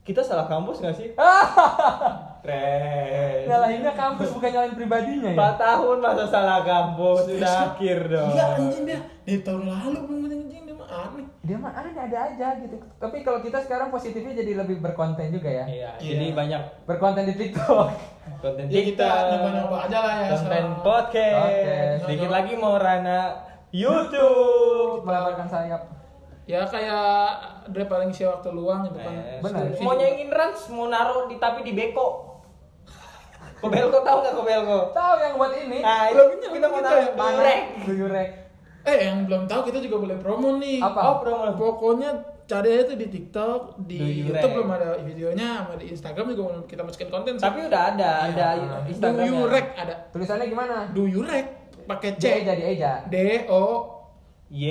kita 0.02 0.20
salah 0.20 0.44
kampus 0.44 0.78
nggak 0.78 0.92
sih 0.94 1.08
Tres 2.44 3.44
Nyalahinnya 3.44 3.92
kampus 3.92 4.28
bukan 4.30 4.48
nyalahin 4.48 4.74
pribadinya 4.74 5.26
ya. 5.26 5.34
Empat 5.34 5.54
tahun 5.58 5.96
masa 5.98 6.24
salah 6.24 6.60
kampus 6.62 7.26
sudah 7.26 7.54
akhir 7.66 7.98
dong 8.06 8.28
Iya 8.30 8.44
anjing 8.54 8.84
dia 8.84 9.00
dari 9.20 9.40
tahun 9.40 9.62
lalu 9.64 9.98
belum 10.02 10.22
anjing 10.28 10.62
dia 10.62 10.74
mah 10.74 10.88
aneh. 10.88 11.26
Dia 11.48 11.56
mah 11.56 11.72
ada 11.72 11.88
ada 11.88 12.18
aja 12.28 12.48
gitu. 12.58 12.76
Tapi 12.94 13.24
kalau 13.24 13.40
kita 13.40 13.56
sekarang 13.58 13.88
positifnya 13.88 14.36
jadi 14.36 14.52
lebih 14.54 14.78
berkonten 14.78 15.32
juga 15.32 15.48
ya. 15.48 15.64
iya 15.64 15.90
Iya. 15.96 16.10
jadi 16.14 16.26
banyak 16.30 16.62
Berkonten 16.84 17.24
di 17.24 17.34
TikTok. 17.34 17.88
konten 18.44 18.68
Ya 18.68 18.80
kita 18.84 19.08
nyoba-nyoba 19.32 19.76
aja 19.82 19.98
lah 19.98 20.14
ya. 20.20 20.28
konten 20.30 20.62
sama- 20.62 20.84
podcast 20.84 21.40
Podcast. 21.40 21.98
sedikit 22.04 22.28
lagi 22.28 22.52
mau 22.54 22.76
rana 22.76 23.20
YouTube 23.70 25.02
Melebarkan 25.02 25.48
sayap. 25.48 25.82
Ya 26.44 26.64
kayak 26.64 27.28
Dre 27.68 27.84
paling 27.84 28.08
isi 28.08 28.24
waktu 28.24 28.48
luang 28.50 28.84
gitu 28.86 28.96
kan. 28.98 29.12
Eh, 29.12 29.36
Benar. 29.38 29.64
Mau 29.78 29.92
juga. 29.92 30.00
nyanyiin 30.02 30.30
Rans 30.30 30.60
mau 30.68 30.86
naruh 30.86 31.24
di 31.26 31.36
tapi 31.36 31.60
di 31.62 31.72
beko 31.72 32.24
Kobelko 33.58 34.00
tahu 34.00 34.16
nggak 34.22 34.34
Kobelko? 34.34 34.78
Tahu 34.92 35.14
yang 35.18 35.34
buat 35.34 35.52
ini? 35.52 35.78
Nah 35.78 36.08
itu 36.08 36.22
kita 36.46 36.66
mau 36.68 36.78
kita 36.78 36.88
naruh 36.88 37.08
bandrek. 37.12 37.60
Guyurek. 37.82 38.28
Eh 38.88 38.98
yang 39.04 39.28
belum 39.28 39.44
tahu 39.44 39.68
kita 39.68 39.84
juga 39.84 39.96
boleh 40.00 40.16
promo 40.16 40.56
nih. 40.56 40.80
Apa? 40.80 41.00
Oh 41.04 41.16
promo. 41.20 41.44
Pokoknya 41.60 42.24
cari 42.48 42.68
aja 42.72 42.82
tuh 42.88 42.96
di 42.96 43.06
TikTok, 43.12 43.60
di 43.84 44.00
Do 44.00 44.08
you 44.08 44.24
YouTube 44.32 44.52
belum 44.56 44.70
ada 44.72 44.88
videonya, 45.04 45.68
sama 45.68 45.76
di 45.76 45.92
Instagram 45.92 46.24
juga 46.32 46.42
belum 46.48 46.64
kita 46.64 46.80
masukin 46.80 47.10
konten. 47.12 47.32
sih. 47.36 47.44
Tapi 47.44 47.58
udah 47.68 47.82
ada, 47.92 48.10
ada 48.32 48.48
Iya. 48.56 48.76
Do 48.80 48.88
Instagramnya. 48.88 49.28
you 49.28 49.36
rec 49.52 49.66
ada. 49.76 49.94
Tulisannya 50.08 50.46
gimana? 50.48 50.76
Do 50.96 51.04
you 51.04 51.20
rec 51.20 51.46
pakai 51.84 52.16
C. 52.16 52.24
Jadi 52.48 52.62
Eja. 52.64 53.04
D 53.04 53.44
O 53.52 53.64
Y 54.48 54.64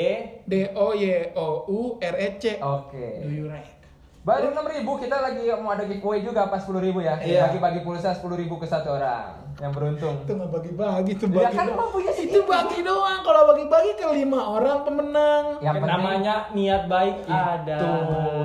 D 0.50 0.54
O 0.74 0.98
Y 0.98 1.38
O 1.38 1.48
U 1.70 1.80
R 2.02 2.16
E 2.18 2.28
C. 2.42 2.58
Oke. 2.58 3.22
Do 3.22 3.30
you 3.30 3.46
rec. 3.46 3.78
Baru 4.26 4.52
6000 4.52 4.84
kita 4.84 5.24
lagi 5.24 5.48
mau 5.62 5.72
ada 5.72 5.88
giveaway 5.88 6.20
juga 6.20 6.52
pas 6.52 6.60
10.000 6.60 6.84
ya. 7.00 7.16
Iya. 7.24 7.42
Bagi-bagi 7.48 7.80
pulsa 7.86 8.12
10.000 8.12 8.44
ke 8.44 8.68
satu 8.68 8.98
orang 9.00 9.47
yang 9.58 9.72
beruntung. 9.72 10.16
Itu 10.22 10.32
nggak 10.34 10.52
bagi-bagi 10.52 11.12
tuh 11.16 11.28
Ya 11.28 11.36
bagi. 11.44 11.56
kan 11.56 11.66
doang. 11.68 11.90
punya 11.90 12.12
itu 12.12 12.22
sedikit. 12.24 12.44
bagi 12.46 12.80
doang. 12.82 13.20
Kalau 13.22 13.42
bagi-bagi 13.50 13.92
ke 13.94 14.06
lima 14.14 14.40
orang 14.52 14.80
pemenang. 14.82 15.44
Yang 15.58 15.76
penting 15.78 15.92
namanya 15.92 16.36
niat 16.52 16.84
baik 16.86 17.16
ada. 17.26 17.78
itu 17.78 17.90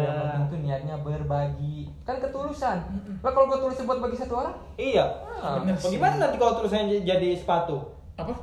yang 0.00 0.16
penting 0.19 0.45
tuh 0.47 0.59
niatnya 0.59 0.97
berbagi. 0.99 1.78
Kan 2.02 2.16
ketulusan. 2.19 2.76
Lah 3.21 3.31
kalau 3.31 3.47
gua 3.47 3.59
tulis 3.61 3.78
buat 3.78 4.00
bagi 4.00 4.16
satu 4.16 4.35
orang? 4.37 4.54
Iya. 4.75 5.04
Ah, 5.35 5.61
Bener 5.61 5.76
sih. 5.76 5.85
Bagaimana 5.90 6.14
nanti 6.19 6.37
kalau 6.37 6.52
tulisannya 6.57 6.99
jadi 7.02 7.28
sepatu? 7.35 7.76
Apa? 8.14 8.35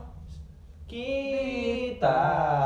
Kita 0.85 2.17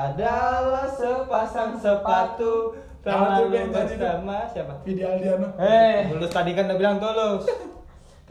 adalah 0.09 0.87
sepasang 0.87 1.75
sepatu 1.75 2.71
Apa 3.03 3.43
tuh, 3.43 3.51
bersama 3.69 4.47
siapa? 4.47 4.73
Vidi 4.81 5.03
Aldiano. 5.03 5.51
Eh, 5.57 6.07
Tulus 6.07 6.31
tadi 6.31 6.51
kan 6.51 6.65
udah 6.65 6.77
bilang 6.77 6.97
tulus. 6.97 7.43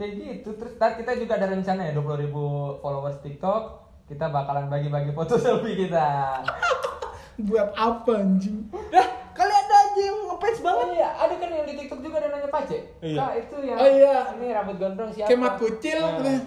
kayak 0.03 0.13
gitu. 0.19 0.49
Terus 0.59 0.73
ntar 0.75 0.99
kita 0.99 1.15
juga 1.15 1.39
ada 1.39 1.47
rencana 1.47 1.81
ya 1.87 1.93
20.000 1.95 2.27
followers 2.83 3.17
TikTok. 3.23 3.63
Kita 4.03 4.27
bakalan 4.27 4.67
bagi-bagi 4.67 5.15
foto 5.15 5.39
selfie 5.41 5.79
kita. 5.79 6.43
Buat 7.39 7.71
apa 7.73 8.11
anjing? 8.13 8.67
Dah, 8.91 9.07
kali 9.31 9.49
ada 9.49 9.75
aja 9.81 10.01
yang 10.03 10.19
ngefans 10.27 10.59
banget. 10.59 10.87
Iya, 10.93 11.09
ada 11.17 11.33
kan 11.33 11.49
yang 11.49 11.65
di 11.65 11.75
TikTok 11.79 11.99
juga 12.03 12.15
ada 12.19 12.27
nanya 12.29 12.49
Pace. 12.51 12.77
Iya. 12.99 13.17
Kak, 13.17 13.31
itu 13.39 13.55
yang 13.63 13.77
Oh, 13.79 13.87
iya. 13.89 14.15
ini 14.35 14.45
rambut 14.51 14.75
gondrong 14.77 15.09
siapa? 15.09 15.31
Kemat 15.31 15.53
kucil. 15.57 15.97
Nah, 15.97 16.41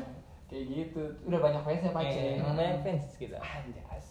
kayak 0.46 0.64
gitu. 0.68 1.02
Udah 1.24 1.40
banyak 1.40 1.62
fansnya 1.64 1.90
Pace. 1.90 2.14
Eh, 2.14 2.38
namanya 2.38 2.76
fans 2.84 3.04
kita. 3.16 3.40
Anjas. 3.40 4.06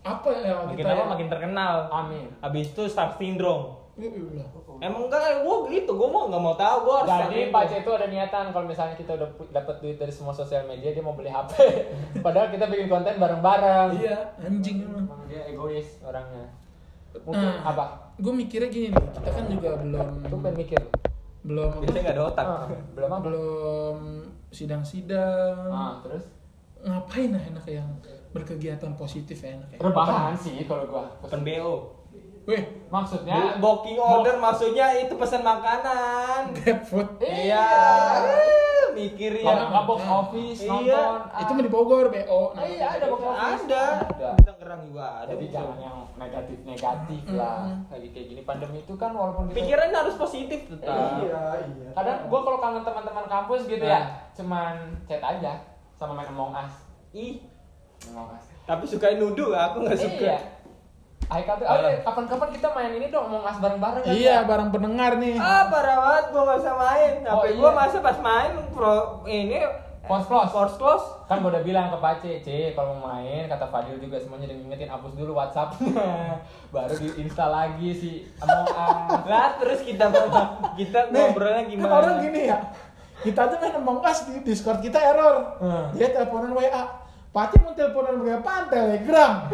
Apa 0.00 0.28
ya 0.34 0.64
Makin 0.66 0.76
kita? 0.76 0.88
lama 0.90 1.04
makin 1.14 1.28
terkenal. 1.30 1.74
Amin. 1.88 2.26
Abis 2.42 2.68
itu 2.68 2.82
star 2.84 3.14
syndrome. 3.14 3.79
Iya. 4.02 4.46
Emang 4.80 5.06
enggak, 5.06 5.20
gue 5.38 5.54
gitu, 5.70 5.92
gue 5.92 6.08
mau 6.08 6.24
nggak 6.26 6.40
mau 6.40 6.54
tahu, 6.54 6.76
gue 6.82 6.94
harus 6.96 7.10
Jadi. 7.22 7.38
Pace 7.50 7.74
itu 7.76 7.90
ada 7.90 8.06
niatan 8.06 8.48
kalau 8.48 8.64
misalnya 8.64 8.94
kita 8.94 9.12
udah 9.12 9.28
pu- 9.30 9.50
dapat 9.50 9.76
duit 9.78 9.94
dari 9.94 10.08
semua 10.08 10.32
sosial 10.32 10.64
media 10.64 10.88
dia 10.88 11.00
mau 11.00 11.12
beli 11.12 11.28
HP. 11.28 11.52
Padahal 12.24 12.48
kita 12.48 12.64
bikin 12.66 12.86
konten 12.86 13.14
bareng-bareng. 13.14 13.88
Iya, 13.94 14.16
anjing 14.38 14.76
emang. 14.82 15.04
Emang 15.04 15.20
dia 15.26 15.42
egois 15.46 16.00
orangnya. 16.00 16.48
Mungkin 17.20 17.42
Nah. 17.44 17.66
apa? 17.66 17.84
Gue 18.16 18.32
mikirnya 18.32 18.68
gini 18.68 18.88
nih, 18.88 19.04
kita 19.12 19.30
kan 19.30 19.44
juga 19.46 19.70
belum 19.76 20.06
Lu 20.24 20.36
pengen 20.38 20.56
mikir. 20.58 20.80
belum 21.40 21.72
Biasanya 21.78 22.00
nggak 22.02 22.14
ada 22.14 22.24
otak. 22.26 22.46
Ah, 22.46 22.64
belum 22.90 23.08
apa? 23.10 23.20
belum 23.22 23.96
sidang-sidang. 24.50 25.68
Ah, 25.68 26.00
terus 26.00 26.24
Ngapain 26.80 27.28
lah 27.28 27.42
enak 27.42 27.64
yang 27.66 27.88
berkegiatan 28.30 28.92
positif 28.94 29.36
ya 29.38 29.52
enak 29.52 29.68
ya? 29.70 29.78
rebahan 29.78 30.32
sih 30.32 30.64
kalau 30.64 30.86
gua. 30.86 31.04
Open 31.20 31.42
BO. 31.42 31.99
Wih, 32.50 32.62
Maksudnya 32.90 33.54
Booking 33.56 33.94
order 33.96 34.34
maksudnya 34.36 34.90
itu 34.98 35.14
pesan 35.14 35.40
makanan. 35.40 36.50
grab 36.56 36.82
food. 36.82 37.06
Iya. 37.22 37.62
Mikir 38.90 39.38
ya. 39.38 39.54
kalau 39.70 39.86
box 39.86 40.02
office 40.02 40.60
Iya. 40.60 40.70
nonton. 40.90 41.14
ah. 41.30 41.40
Itu 41.40 41.50
mah 41.52 41.62
di 41.62 41.70
Bogor, 41.70 42.06
BO. 42.10 42.42
Ah, 42.52 42.66
iya 42.66 42.86
ada 42.90 43.06
box 43.06 43.22
office. 43.22 43.62
Ada. 43.64 43.84
Ada. 44.02 44.30
Tangerang 44.42 44.80
juga 44.82 45.06
ada. 45.22 45.30
Jadi 45.30 45.46
jangan 45.48 45.76
yang 45.78 45.96
negatif-negatif 46.18 47.22
lah. 47.30 47.70
Lagi 47.86 48.08
kayak 48.10 48.26
gini 48.28 48.42
pandemi 48.42 48.82
itu 48.82 48.94
kan 48.94 49.14
walaupun 49.14 49.46
kita 49.46 49.56
Pikirannya 49.56 49.94
harus 49.96 50.16
positif 50.16 50.66
tetap. 50.66 51.22
Iya, 51.22 51.42
Kadang 51.94 52.26
gua 52.26 52.40
kalau 52.42 52.58
kangen 52.58 52.82
teman-teman 52.82 53.24
kampus 53.24 53.60
gitu 53.64 53.80
Nah. 53.80 53.94
ya, 53.94 54.00
cuman 54.34 54.74
chat 55.06 55.22
aja 55.22 55.52
sama 55.94 56.12
main 56.12 56.26
Among 56.28 56.50
Us. 56.52 56.74
Ih, 57.12 57.46
Among 58.08 58.32
Us. 58.32 58.44
tapi 58.64 58.84
suka 58.84 59.14
nuduh 59.14 59.54
aku 59.54 59.86
nggak 59.86 59.98
suka. 60.00 60.26
Iya. 60.26 60.38
Tuh, 61.30 61.62
oh, 61.62 61.78
kapan-kapan 62.02 62.48
kita 62.50 62.68
main 62.74 62.92
ini 62.98 63.06
dong 63.06 63.30
Among 63.30 63.46
Us 63.46 63.62
bareng-bareng 63.62 64.02
kan? 64.02 64.10
Iya, 64.10 64.42
barang 64.50 64.74
pendengar 64.74 65.14
nih. 65.22 65.38
Ah, 65.38 65.70
parah 65.70 65.96
banget 66.02 66.24
gua 66.34 66.42
nggak 66.42 66.58
usah 66.58 66.74
main. 66.74 67.12
Oh, 67.22 67.30
Tapi 67.38 67.48
iya. 67.54 67.58
gua 67.62 67.70
masa 67.70 67.96
pas 68.02 68.18
main 68.18 68.50
pro 68.74 69.22
ini 69.30 69.62
Force 70.10 70.26
close. 70.26 70.50
Force 70.50 70.74
close. 70.74 71.06
Kan 71.30 71.38
gua 71.38 71.54
udah 71.54 71.62
bilang 71.62 71.86
ke 71.94 71.98
Pace, 72.02 72.32
C 72.42 72.74
kalau 72.74 72.98
mau 72.98 73.14
main 73.14 73.46
kata 73.46 73.70
Fadil 73.70 74.02
juga 74.02 74.18
semuanya 74.18 74.50
udah 74.50 74.58
ngingetin 74.58 74.90
hapus 74.90 75.12
dulu 75.14 75.38
WhatsApp. 75.38 75.78
Baru 76.74 76.94
diinstal 76.98 77.50
lagi 77.54 77.94
si 77.94 78.10
Among 78.42 78.66
Us. 78.66 79.22
Lah 79.30 79.54
terus 79.62 79.86
kita 79.86 80.10
kita 80.74 81.14
Nih, 81.14 81.30
ngobrolnya 81.30 81.62
kan 81.62 81.66
gimana? 81.70 81.92
orang 81.94 82.16
gini 82.26 82.50
ya. 82.50 82.58
Kita 83.22 83.46
aja 83.46 83.54
main 83.62 83.78
Among 83.78 84.02
Us 84.02 84.26
di 84.26 84.42
Discord 84.42 84.82
kita 84.82 84.98
error. 84.98 85.62
Hmm. 85.62 85.94
Dia 85.94 86.10
teleponan 86.10 86.58
WA. 86.58 86.84
Pati 87.30 87.62
mau 87.62 87.70
teleponan 87.78 88.18
WA 88.18 88.42
Telegram. 88.66 89.46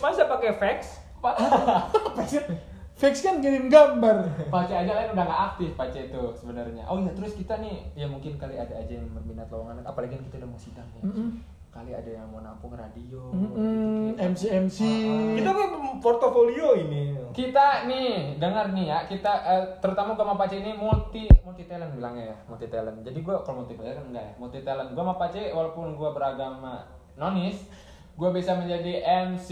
Masa 0.00 0.24
pakai 0.26 0.56
fax? 0.56 0.78
Pak? 1.20 1.36
Fix 3.00 3.24
kan 3.24 3.40
kirim 3.40 3.72
gambar. 3.72 4.28
Pace 4.52 4.76
aja 4.76 4.92
lain 4.92 5.16
udah 5.16 5.24
nggak 5.24 5.42
aktif 5.56 5.72
Pace 5.72 6.12
itu 6.12 6.22
sebenarnya. 6.36 6.84
Oh 6.84 7.00
iya, 7.00 7.08
terus 7.16 7.32
kita 7.32 7.56
nih 7.56 7.88
ya 7.96 8.04
mungkin 8.04 8.36
kali 8.36 8.60
ada 8.60 8.76
aja 8.76 8.92
yang 8.92 9.08
berminat 9.16 9.48
lowongan 9.48 9.80
apalagi 9.88 10.20
kan 10.20 10.24
kita 10.28 10.36
udah 10.44 10.50
mau 10.52 10.60
sidang 10.60 10.84
ya. 11.00 11.08
Mm-mm. 11.08 11.28
Kali 11.72 11.96
ada 11.96 12.10
yang 12.12 12.28
mau 12.28 12.44
nampung 12.44 12.76
radio. 12.76 13.32
Mm-mm, 13.32 14.12
gitu-gitu. 14.12 14.20
MC 14.20 14.42
MC. 14.68 14.78
Kita 15.40 15.48
kan 15.48 15.68
portofolio 16.04 16.76
ini. 16.76 17.16
kita 17.30 17.86
nih 17.86 18.36
dengar 18.42 18.74
nih 18.74 18.90
ya 18.90 18.98
kita 19.06 19.32
eh, 19.46 19.64
terutama 19.78 20.18
gua 20.18 20.26
sama 20.26 20.36
Pace 20.36 20.58
ini 20.58 20.74
multi 20.74 21.30
multi 21.46 21.62
talent 21.64 21.94
bilangnya 21.94 22.34
ya 22.34 22.36
multi 22.50 22.66
talent 22.66 23.06
jadi 23.06 23.18
gua 23.22 23.46
kalau 23.46 23.62
multi 23.62 23.78
talent 23.78 24.02
enggak 24.10 24.24
ya 24.26 24.32
multi 24.34 24.58
talent 24.66 24.90
gua 24.92 25.02
sama 25.06 25.14
Pace 25.14 25.54
walaupun 25.54 25.94
gua 25.94 26.10
beragama 26.10 26.90
nonis 27.14 27.70
gua 28.20 28.30
bisa 28.30 28.52
menjadi 28.52 29.00
MC 29.00 29.48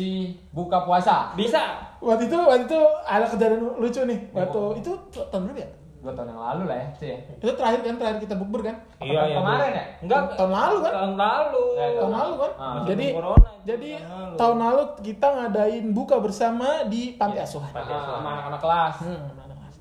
buka 0.50 0.84
puasa 0.84 1.32
Bisa. 1.32 1.88
Waktu 1.98 2.28
itu 2.28 2.36
waktu 2.36 2.68
itu 2.68 2.80
ada 3.02 3.24
kejadian 3.24 3.64
lucu 3.74 4.00
nih. 4.04 4.20
Ya, 4.28 4.44
Waktu 4.44 4.60
Bu. 4.60 4.76
itu 4.76 4.90
tahun 5.24 5.48
berapa 5.48 5.58
ya? 5.58 5.70
dua 5.98 6.14
tahun 6.14 6.30
yang 6.30 6.38
lalu 6.38 6.62
lah 6.68 6.78
ya 6.78 6.88
sih 6.94 7.08
ya. 7.08 7.18
Itu 7.34 7.50
terakhir 7.50 7.80
kan 7.80 7.94
terakhir 7.96 8.18
kita 8.22 8.34
bukber 8.36 8.60
kan? 8.62 8.76
Apa 8.94 9.08
tahun 9.08 9.34
kemarin 9.34 9.70
ya? 9.72 9.84
Enggak. 9.98 10.20
Tahun 10.36 10.52
lalu 10.52 10.76
kan? 10.78 10.92
Tahun 10.94 11.14
lalu. 11.18 11.64
Eh, 11.74 11.90
Tahun 11.98 12.12
lalu 12.12 12.34
kan? 12.36 12.52
Ah. 12.54 12.74
jadi 12.86 13.06
corona, 13.10 13.50
jadi 13.64 13.88
tahun 13.90 14.06
lalu. 14.06 14.36
tahun 14.38 14.56
lalu 14.62 14.82
kita 15.02 15.26
ngadain 15.32 15.84
buka 15.90 16.16
bersama 16.18 16.68
di 16.86 17.02
panti 17.16 17.38
asuhan. 17.40 17.72
Panti 17.72 17.90
Ah, 17.90 17.98
asuhan. 17.98 18.14
sama 18.14 18.28
anak-anak 18.30 18.60
kelas 18.62 18.94
Hmm, 19.02 19.20
mana 19.34 19.54
mas? 19.56 19.76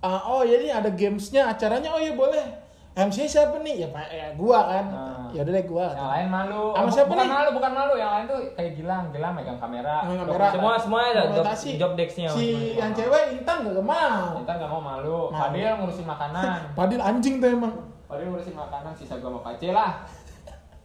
Ah, 0.00 0.20
oh 0.24 0.42
jadi 0.42 0.66
ada 0.72 0.88
gamesnya 0.88 1.42
acaranya 1.44 1.90
oh 1.90 2.00
iya 2.00 2.14
boleh. 2.14 2.46
MC 2.90 3.22
siapa 3.24 3.54
nih? 3.60 3.74
Ya 3.80 3.88
Pak 3.88 4.06
ya 4.08 4.26
gua 4.34 4.66
kan. 4.66 4.84
Ah. 4.90 5.30
Ya 5.30 5.40
udah 5.40 5.52
deh 5.52 5.64
gua. 5.64 5.86
yang 5.90 6.10
lain 6.10 6.28
malu 6.28 6.74
Sama 6.74 6.82
Oh, 6.82 6.90
siapa 6.90 7.08
bukan 7.08 7.22
nih? 7.22 7.30
malu 7.30 7.48
bukan 7.54 7.72
malu 7.72 7.92
yang 7.94 8.10
lain 8.10 8.24
tuh 8.26 8.38
kayak 8.52 8.72
Gilang 8.74 9.04
Gilang 9.08 9.32
megang 9.32 9.56
kamera 9.56 9.96
Megang 10.02 10.26
kamera. 10.26 10.46
Semua 10.50 10.74
semua 10.74 10.98
ada 11.06 11.22
job, 11.30 11.44
job 11.54 11.92
desk-nya. 11.94 12.28
Si 12.28 12.46
yang 12.74 12.90
cewek 12.90 13.22
Intan 13.32 13.62
gak 13.62 13.78
mau. 13.78 14.34
kita 14.36 14.52
nggak 14.52 14.68
mau 14.68 14.82
malu 14.82 15.30
Mau. 15.30 15.38
Fadil 15.38 15.70
ngurusin 15.70 16.02
makanan 16.04 16.58
Padahal 16.78 17.02
anjing 17.06 17.38
tuh 17.38 17.48
emang. 17.48 17.74
Fadil 18.04 18.26
ngurusin 18.26 18.54
makanan 18.54 18.92
sisa 18.92 19.14
gua 19.16 19.30
sama 19.30 19.40
Pace 19.44 19.68
lah 19.70 19.92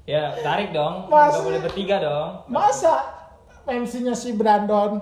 Ya, 0.05 0.29
tarik 0.37 0.69
dong. 0.69 1.09
Mas- 1.09 1.33
Enggak 1.33 1.45
boleh 1.49 1.61
bertiga 1.65 1.97
dong. 1.97 2.29
Masa 2.45 3.01
MC-nya 3.65 4.13
si 4.13 4.37
Brandon? 4.37 5.01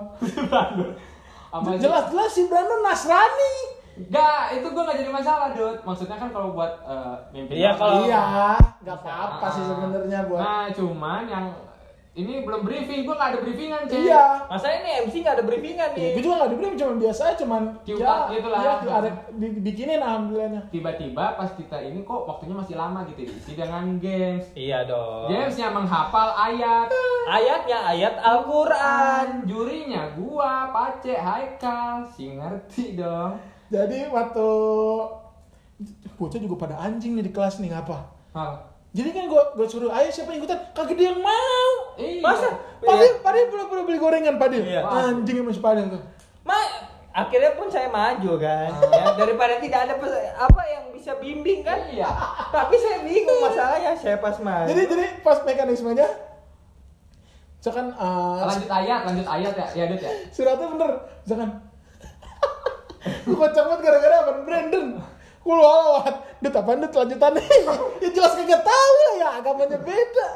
Si- 1.54 1.78
Jelas-jelas 1.78 2.30
si 2.32 2.48
Brandon 2.48 2.80
Nasrani. 2.80 3.73
Enggak, 3.96 4.40
itu 4.52 4.66
gua 4.68 4.82
nggak 4.84 4.98
jadi 4.98 5.10
masalah, 5.12 5.48
Dut. 5.50 5.78
Maksudnya 5.80 6.16
kan 6.16 6.28
kalau 6.28 6.50
buat 6.50 6.72
eh, 6.82 7.14
mimpi. 7.30 7.52
Iya, 7.56 7.70
kalau- 7.74 8.02
Iya, 8.02 8.58
nggak 8.82 8.96
apa-apa 9.00 9.46
sih 9.48 9.62
sebenarnya 9.62 10.20
buat. 10.26 10.40
Nah, 10.40 10.66
cuman 10.68 11.22
yang 11.24 11.46
ini 12.14 12.46
belum 12.46 12.62
briefing, 12.62 13.02
gua 13.02 13.14
nggak 13.16 13.30
ada 13.30 13.38
briefingan, 13.42 13.80
Cek. 13.84 13.98
Iya. 14.00 14.24
Masa 14.46 14.66
ini 14.72 14.90
MC 15.02 15.14
nggak 15.18 15.34
ada 15.34 15.44
briefingan 15.44 15.88
Ya, 15.88 15.96
nih. 15.96 16.10
gue 16.10 16.22
juga 16.22 16.34
gak 16.36 16.50
dibeli, 16.50 16.74
cuma 16.74 16.94
biasa 16.96 17.20
aja, 17.24 17.36
cuman 17.36 17.62
Ciutat 17.82 18.30
gitu 18.30 18.48
lah. 18.48 18.60
Iya, 18.60 18.72
ada 18.86 19.10
dibikinin 19.32 19.98
alhamdulillahnya. 19.98 20.62
Tiba-tiba 20.70 21.24
pas 21.34 21.50
kita 21.52 21.74
ini 21.76 22.02
kok 22.02 22.22
waktunya 22.24 22.54
masih 22.54 22.74
lama 22.74 23.02
gitu 23.04 23.26
diisi 23.26 23.52
dengan 23.54 23.98
games. 23.98 24.46
Iya 24.54 24.86
dong. 24.86 25.26
Gamesnya 25.26 25.70
menghafal 25.70 26.30
ayat. 26.36 26.86
Ayatnya 27.26 27.78
ayat 27.84 28.14
Al-Qur'an. 28.18 29.42
Jurinya 29.44 30.14
gua, 30.14 30.70
Pace, 30.70 31.14
Haikal, 31.14 32.06
si 32.06 32.30
ngerti 32.30 32.94
dong. 32.94 33.34
Jadi 33.74 33.98
waktu 34.06 34.46
bocah 36.14 36.38
juga 36.38 36.56
pada 36.70 36.78
anjing 36.78 37.18
nih 37.18 37.26
di 37.26 37.32
kelas 37.34 37.58
nih 37.58 37.74
ngapa? 37.74 38.06
Hal. 38.30 38.70
Jadi 38.94 39.10
kan 39.10 39.26
gue 39.26 39.42
gue 39.58 39.66
suruh 39.66 39.90
ayo 39.90 40.06
siapa 40.14 40.30
yang 40.30 40.46
ikutan 40.46 40.58
kagak 40.70 40.94
dia 40.94 41.10
yang 41.10 41.18
mau. 41.18 41.70
Iya. 41.98 42.22
Masa? 42.22 42.48
Padil, 42.78 43.18
Padil 43.18 43.44
pura-pura 43.50 43.82
beli 43.82 43.98
gorengan 43.98 44.38
Padil. 44.38 44.62
Iya. 44.62 44.86
Anjing 44.86 45.42
emang 45.42 45.50
si 45.50 45.58
Padil 45.58 45.90
tuh. 45.90 46.02
Ma, 46.46 46.54
akhirnya 47.10 47.58
pun 47.58 47.66
saya 47.66 47.90
maju 47.90 48.38
kan. 48.38 48.70
Ah. 48.70 48.94
Ya, 48.94 49.06
daripada 49.18 49.58
tidak 49.58 49.90
ada 49.90 49.94
apa 50.38 50.62
yang 50.70 50.94
bisa 50.94 51.18
bimbing 51.18 51.66
kan. 51.66 51.82
Iya. 51.90 52.06
Tapi 52.54 52.74
saya 52.78 53.02
bingung 53.02 53.42
masalahnya 53.42 53.98
saya 53.98 54.22
pas 54.22 54.38
maju. 54.38 54.70
Jadi 54.70 54.82
jadi 54.86 55.06
pas 55.26 55.42
mekanismenya 55.42 56.06
misalkan 57.64 57.96
uh, 57.96 58.44
Lanjut 58.44 58.68
ayat, 58.68 59.00
lanjut 59.08 59.24
ayat 59.24 59.52
ya, 59.56 59.66
ya 59.72 59.84
Dut 59.88 60.04
ya. 60.04 60.12
suratnya 60.28 60.68
bener 60.76 60.90
misalkan 61.24 61.63
gue 63.24 63.36
kocak 63.36 63.64
banget 63.64 63.80
gara-gara 63.88 64.16
apa? 64.24 64.32
Brandon. 64.44 64.86
Gue 65.44 65.56
lewat 65.60 66.14
Dut 66.40 66.56
apaan 66.56 66.80
Dut 66.80 66.92
lanjutannya? 66.92 67.44
Ya 68.04 68.08
jelas 68.12 68.36
kagak 68.36 68.62
tahu 68.64 68.94
lah 69.00 69.12
ya 69.16 69.28
agamanya 69.40 69.78
beda. 69.80 70.28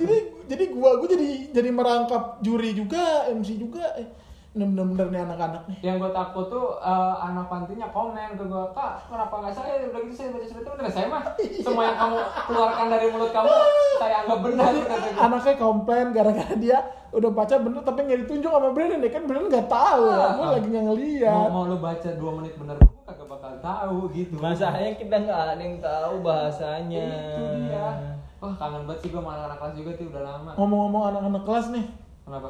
Jadi 0.00 0.16
jadi 0.48 0.64
gua 0.68 1.00
gua 1.00 1.08
jadi 1.08 1.48
jadi 1.52 1.70
merangkap 1.72 2.44
juri 2.44 2.76
juga 2.76 3.28
MC 3.32 3.56
juga 3.56 3.96
eh, 3.96 4.08
bener-bener 4.52 5.08
nih 5.08 5.20
anak-anak 5.22 5.62
nih 5.64 5.78
Yang 5.80 5.96
gue 5.98 6.10
takut 6.12 6.46
tuh 6.46 6.76
eh, 6.76 7.14
anak 7.22 7.48
pantinya 7.48 7.88
komen 7.88 8.36
ke 8.36 8.44
gue, 8.44 8.64
kak 8.70 8.92
kenapa 9.06 9.34
nggak 9.38 9.54
saya? 9.54 9.72
Udah 9.86 10.00
gitu 10.02 10.14
saya 10.14 10.28
baca 10.30 10.44
itu 10.44 10.60
bener 10.68 10.86
saya 10.86 11.06
mah. 11.08 11.22
Semua 11.58 11.82
yang 11.86 11.96
kamu 11.96 12.16
keluarkan 12.46 12.86
dari 12.88 13.06
mulut 13.08 13.30
kamu 13.30 13.48
saya 13.96 14.14
anggap 14.20 14.38
benar. 14.42 14.72
Anaknya 15.18 15.54
komplain 15.56 16.06
gara-gara 16.10 16.54
dia 16.54 16.78
udah 17.10 17.30
baca 17.30 17.54
bener 17.56 17.80
tapi 17.80 18.00
nggak 18.02 18.20
ditunjuk 18.22 18.48
sama 18.48 18.68
Brandon 18.70 19.00
ya 19.00 19.10
kan 19.10 19.22
Brandon 19.24 19.48
nggak 19.48 19.68
tahu 19.68 20.04
Ah. 20.06 20.32
lagi 20.48 20.66
nggak 20.66 20.80
Mau, 20.80 20.88
ngeliat 20.90 21.48
mau 21.48 21.64
lu 21.66 21.76
baca 21.78 22.08
2 22.08 22.36
menit 22.36 22.54
bener 22.56 22.76
gue 22.76 22.92
kagak 23.02 23.26
bakal 23.26 23.52
tahu 23.58 23.96
gitu. 24.10 24.32
Masalahnya 24.36 24.92
kita 24.94 25.16
nggak 25.18 25.40
ada 25.48 25.60
yang 25.60 25.76
tahu 25.78 26.14
bahasanya. 26.20 27.04
Itu 27.08 27.44
dia. 27.62 27.88
Wah 28.36 28.52
kangen 28.52 28.84
banget 28.84 29.00
sih 29.00 29.08
gue 29.08 29.16
sama 29.16 29.32
anak-anak 29.32 29.56
kelas 29.56 29.74
juga 29.76 29.90
tuh 29.94 30.06
udah 30.08 30.22
lama. 30.22 30.50
ngomong-ngomong 30.56 31.02
anak-anak 31.08 31.42
kelas 31.42 31.66
nih 31.70 31.86
Kenapa? 32.22 32.48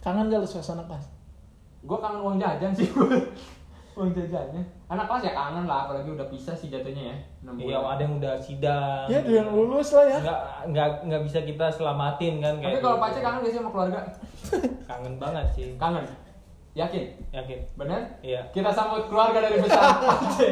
kangen 0.00 0.26
gak 0.26 0.40
lu 0.40 0.48
suasana 0.48 0.82
kelas 0.84 1.04
Gue 1.84 1.98
kangen 1.98 2.20
uang 2.20 2.36
jajan 2.36 2.72
sih 2.72 2.88
uang 3.96 4.10
jajannya. 4.10 4.58
Anak 4.86 5.06
kelas 5.06 5.22
ya 5.22 5.32
kangen 5.32 5.64
lah, 5.64 5.86
apalagi 5.86 6.10
udah 6.10 6.26
pisah 6.26 6.50
sih 6.50 6.66
jatuhnya 6.66 7.12
ya. 7.12 7.16
Iya, 7.54 7.78
ada 7.78 8.00
yang 8.00 8.18
udah 8.18 8.34
sidang. 8.36 9.06
ya 9.06 9.20
dia 9.20 9.38
yang 9.38 9.52
lulus 9.52 9.92
lah 9.92 10.04
ya 10.04 10.18
Nggak 10.18 10.40
nggak 10.66 10.88
nggak 11.04 11.22
bisa 11.22 11.38
kita 11.40 11.66
selamatin 11.68 12.34
kan 12.38 12.56
Tapi 12.56 12.64
kayak. 12.66 12.80
kalau 12.80 12.96
gitu. 12.96 13.04
pacar 13.04 13.20
kangen 13.22 13.38
gak 13.38 13.46
sih 13.46 13.58
sama 13.58 13.70
keluarga? 13.70 13.98
kangen 14.90 15.14
banget 15.16 15.46
sih. 15.52 15.68
Kangen. 15.76 16.04
Yakin? 16.74 17.04
Yakin. 17.30 17.58
Bener? 17.76 18.00
Iya. 18.18 18.40
Kita 18.50 18.66
sambut 18.68 19.06
keluarga 19.06 19.38
dari 19.38 19.62
besar 19.62 19.94
Pace. 20.02 20.50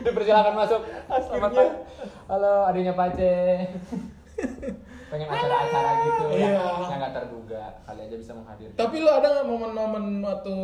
Dipersilakan 0.00 0.54
masuk. 0.54 0.80
Selamat. 1.10 1.50
Halo, 2.28 2.54
adiknya 2.64 2.94
Pace. 2.94 3.34
Pengen 5.14 5.28
acara-acara 5.28 5.90
gitu 6.02 6.22
Iya. 6.28 6.50
yang 6.50 6.82
yang 6.84 6.98
nggak 6.98 7.14
terduga. 7.14 7.62
Kali 7.80 8.00
aja 8.02 8.16
bisa 8.16 8.32
menghadirkan. 8.32 8.74
tapi 8.74 8.96
lu 8.98 9.06
ada 9.08 9.26
nggak 9.30 9.46
momen-momen 9.46 10.04
waktu 10.20 10.54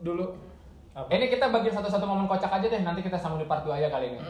dulu 0.00 0.24
Apa? 0.90 1.10
Ini 1.10 1.26
kita 1.28 1.50
bagi 1.50 1.68
satu-satu 1.68 2.00
momen 2.02 2.24
kocak 2.24 2.48
aja 2.48 2.64
deh. 2.64 2.80
Nanti 2.80 3.02
kita 3.02 3.14
sambung 3.14 3.36
di 3.36 3.44
part 3.44 3.60
2 3.60 3.74
aja 3.74 3.90
kali 3.90 4.08
ini. 4.08 4.20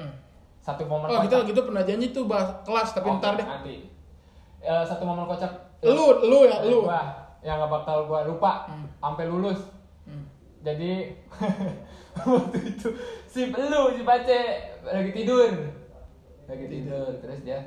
Satu 0.59 0.83
momen 0.85 1.07
oh 1.07 1.21
kita 1.21 1.39
kocak. 1.39 1.49
gitu 1.49 1.61
pernah 1.63 1.85
janji 1.85 2.07
tuh 2.09 2.25
bahas 2.25 2.51
kelas 2.63 2.89
tapi 2.91 3.07
Oke, 3.07 3.21
ntar 3.21 3.33
deh 3.35 3.45
Nanti. 3.45 3.77
Eh, 4.59 4.83
satu 4.83 5.05
momen 5.05 5.25
kocak. 5.25 5.53
lu 5.85 6.25
lu 6.25 6.39
ya 6.43 6.65
lu 6.65 6.83
Gua, 6.83 7.05
yang 7.39 7.61
gak 7.61 7.69
bakal 7.71 8.09
gua 8.09 8.25
lupa 8.25 8.65
Hmm. 8.67 8.89
sampai 8.97 9.29
lulus. 9.29 9.61
Hmm. 10.03 10.25
jadi 10.61 11.13
waktu 12.25 12.59
itu 12.67 12.89
si 13.27 13.41
lu 13.49 13.93
si 13.93 14.03
Pace 14.03 14.41
lagi 14.83 15.11
tidur 15.13 15.53
lagi 16.45 16.67
tidur 16.67 17.13
terus 17.19 17.41
dia 17.43 17.61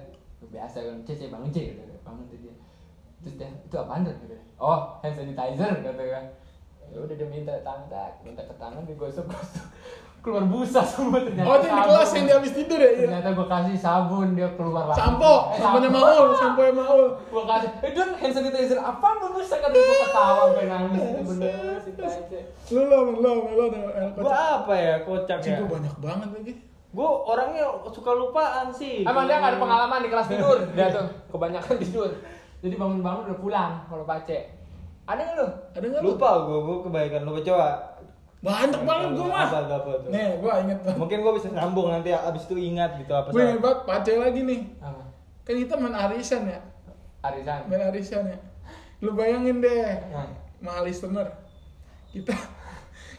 biasa 0.48 0.78
kan 0.80 0.96
cece 1.04 1.28
bangun 1.28 1.50
cece 1.52 1.76
gitu. 1.76 1.96
bangun 2.02 2.24
tuh 2.28 2.38
dia 2.40 2.54
terus 3.20 3.36
dia 3.36 3.50
itu 3.50 3.76
apaan 3.76 4.06
tuh 4.06 4.14
gitu. 4.24 4.36
oh 4.58 4.98
hand 5.02 5.16
sanitizer 5.16 5.72
kata 5.82 6.04
kan 6.08 6.26
ya 6.88 6.98
udah 7.04 7.16
dia 7.16 7.28
minta 7.28 7.52
tangan 7.62 8.12
minta 8.24 8.42
ke 8.44 8.56
tangan 8.56 8.84
digosok 8.88 9.28
gosok 9.28 9.68
keluar 10.18 10.44
busa 10.44 10.84
semua 10.84 11.24
ternyata 11.24 11.48
Oh 11.48 11.56
itu 11.56 11.68
yang 11.72 11.78
di 11.78 11.88
kelas 11.88 12.10
yang 12.12 12.26
dia 12.28 12.36
habis 12.36 12.52
tidur 12.52 12.80
ya? 12.80 12.90
Iya. 12.90 13.00
ternyata 13.08 13.30
gue 13.32 13.48
kasih 13.48 13.76
sabun 13.80 14.28
dia 14.36 14.50
keluar 14.60 14.92
lagi 14.92 15.00
Sampo, 15.00 15.34
Eh, 15.56 15.60
samponya 15.62 15.88
sampo. 15.88 16.00
Maul, 16.04 16.28
samponya 16.36 16.74
Maul. 16.76 17.04
Gua 17.32 17.44
kasih, 17.48 17.70
eh 17.80 17.92
Don, 17.96 18.10
hand 18.12 18.34
sanitizer 18.36 18.80
apa 18.82 19.08
berbusa 19.24 19.56
kan 19.56 19.70
gua 19.72 19.96
ketawa 20.04 20.42
sampai 20.52 20.66
nangis 20.68 21.00
itu 21.00 21.22
bener. 21.32 21.54
Lu 22.76 22.82
lo, 22.92 22.98
lu 23.08 23.14
lo, 23.24 23.32
lu 23.48 23.56
lo. 23.56 23.66
Gua 24.20 24.36
apa 24.60 24.74
ya 24.76 24.96
kocak 25.08 25.40
ya? 25.40 25.64
Gue 25.64 25.70
banyak 25.80 25.96
banget 25.96 26.30
lagi. 26.34 26.54
Gua 26.96 27.10
orangnya 27.28 27.68
suka 27.92 28.12
lupaan 28.16 28.72
sih. 28.72 29.04
Emang 29.04 29.28
dia 29.28 29.44
gak 29.44 29.56
ada 29.56 29.60
pengalaman 29.60 30.00
di 30.02 30.10
kelas 30.10 30.28
tidur, 30.32 30.58
dia 30.76 30.88
tuh 30.90 31.06
kebanyakan 31.32 31.76
tidur. 31.84 32.10
Jadi 32.64 32.76
bangun-bangun 32.80 33.22
udah 33.30 33.38
pulang 33.38 33.72
kalau 33.86 34.06
Pace. 34.08 34.40
Ada 35.08 35.20
nggak 35.24 35.36
lu? 35.40 35.48
Ada 35.78 35.86
nggak 35.88 36.02
lu? 36.04 36.08
Lupa 36.16 36.30
gua, 36.44 36.58
gua 36.64 36.78
kebaikan 36.88 37.22
lupa 37.24 37.40
coba. 37.44 37.70
Banyak 38.38 38.82
banget 38.86 39.10
gue 39.18 39.28
mah. 39.28 39.48
Apa 39.50 39.60
apa 39.66 39.92
tuh? 40.06 40.10
Nih, 40.14 40.38
gue 40.38 40.52
inget 40.62 40.80
banget. 40.86 40.98
Mungkin 41.02 41.18
gua 41.26 41.34
bisa 41.34 41.50
sambung 41.50 41.88
nanti 41.90 42.10
abis 42.14 42.44
itu 42.46 42.56
ingat 42.56 42.96
gitu 43.02 43.12
apa 43.12 43.34
Gue 43.34 43.42
salah. 43.42 43.54
hebat, 43.58 43.78
pace 43.90 44.14
lagi 44.14 44.42
nih. 44.46 44.62
Apa? 44.78 45.04
Kan 45.42 45.56
kita 45.58 45.74
main 45.80 45.96
arisan 45.96 46.42
ya. 46.46 46.60
Arisan. 47.26 47.60
Main 47.66 47.82
arisan 47.90 48.24
ya. 48.30 48.38
Lu 49.02 49.18
bayangin 49.18 49.58
deh. 49.64 49.90
Nah. 50.14 50.30
Mahal 50.62 50.86
listener. 50.90 51.28
Kita 52.14 52.34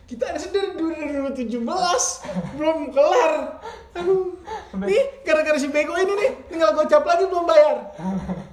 kita 0.08 0.25
arisan 0.32 0.50
dari 0.54 0.70
2017 1.38 2.59
belum 2.59 2.78
kelar. 2.90 3.33
Aduh. 3.95 4.35
Nih, 4.80 5.23
gara-gara 5.23 5.54
si 5.54 5.71
bego 5.71 5.95
ini 5.95 6.12
nih, 6.12 6.30
tinggal 6.49 6.75
gocap 6.75 7.02
lagi 7.02 7.25
belum 7.25 7.45
bayar. 7.45 7.95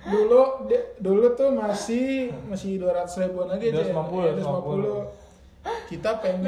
Dulu 0.06 0.42
de- 0.70 0.94
dulu 0.98 1.34
tuh 1.34 1.50
masih 1.50 2.30
masih 2.46 2.78
200 2.78 3.26
ribuan 3.26 3.50
aja 3.50 3.64
aja. 3.64 3.82
250, 3.90 4.38
250. 4.38 5.26
Kita 5.90 6.22
pengen 6.22 6.46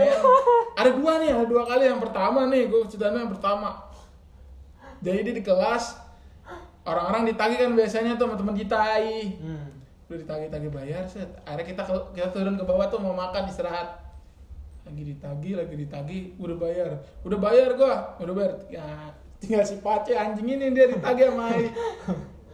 ada 0.78 0.92
dua 0.94 1.18
nih, 1.18 1.34
ada 1.34 1.46
dua 1.46 1.66
kali. 1.66 1.90
Yang 1.90 2.02
pertama 2.06 2.46
nih, 2.48 2.70
gue 2.70 2.80
ceritanya 2.86 3.26
yang 3.26 3.34
pertama. 3.34 3.70
Jadi 5.02 5.18
dia 5.26 5.34
di 5.34 5.44
kelas 5.44 5.98
orang-orang 6.84 7.28
ditagih 7.28 7.58
kan 7.60 7.72
biasanya 7.74 8.14
tuh 8.16 8.30
sama 8.30 8.36
teman 8.38 8.54
kita 8.54 8.78
ai. 8.78 9.36
Hmm. 9.36 9.74
Udah 10.08 10.18
ditagih-tagih 10.22 10.72
bayar 10.72 11.04
set. 11.04 11.28
Akhirnya 11.44 11.66
kita 11.68 11.82
kita 12.14 12.30
turun 12.30 12.56
ke 12.56 12.64
bawah 12.64 12.88
tuh 12.88 13.02
mau 13.02 13.12
makan 13.12 13.46
istirahat. 13.46 14.07
Lagi 14.88 15.04
ditagih, 15.04 15.54
lagi 15.60 15.76
ditagih, 15.76 16.22
udah 16.40 16.56
bayar. 16.56 16.90
Udah 17.28 17.38
bayar 17.38 17.70
gua, 17.76 18.16
udah 18.24 18.34
bayar. 18.34 18.54
Ya, 18.72 19.12
tinggal 19.44 19.68
si 19.68 19.84
Pace 19.84 20.16
anjing 20.16 20.48
ini 20.48 20.72
dia 20.72 20.88
ditagih 20.88 21.36
sama 21.36 21.52
ai. 21.52 21.68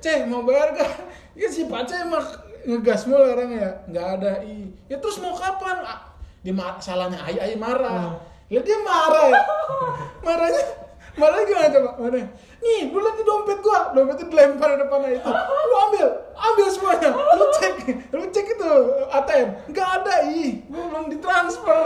Ceh, 0.02 0.25
mau 0.25 0.42
bayar 0.42 0.74
gak? 0.74 0.92
Ya 1.38 1.48
si 1.48 1.70
Pace 1.70 1.94
emang 1.94 2.25
ngegas 2.66 3.06
mulu 3.06 3.24
orangnya. 3.24 3.86
Nggak 3.86 4.08
ada 4.20 4.32
i. 4.42 4.74
Ya 4.90 4.98
terus 4.98 5.22
mau 5.22 5.38
kapan? 5.38 5.86
Ah, 5.86 6.12
ma- 6.52 6.82
salahnya 6.82 7.22
ai 7.22 7.38
ai 7.38 7.54
marah. 7.56 8.18
Ya 8.50 8.60
dia 8.60 8.78
marah 8.82 9.25
ya. 9.32 9.42
Marahnya 10.25 10.63
Marahnya 11.13 11.46
gimana 11.46 11.70
coba? 11.70 11.89
Mana? 12.01 12.22
Nih, 12.63 12.82
lu 12.89 12.98
lihat 12.98 13.15
di 13.22 13.24
dompet 13.27 13.60
gua. 13.62 13.93
Dompetnya 13.93 14.25
dilempar 14.34 14.70
di 14.74 14.77
depan 14.82 15.05
itu. 15.13 15.29
Lu 15.29 15.75
ambil, 15.86 16.08
ambil 16.34 16.67
semuanya. 16.74 17.10
Lu 17.13 17.46
cek, 17.53 17.75
lu 18.10 18.25
cek 18.34 18.46
itu 18.58 18.72
ATM. 19.13 19.50
Enggak 19.70 19.88
ada, 20.01 20.15
ih. 20.25 20.65
Gua 20.74 20.84
belum 20.89 21.05
ditransfer. 21.13 21.86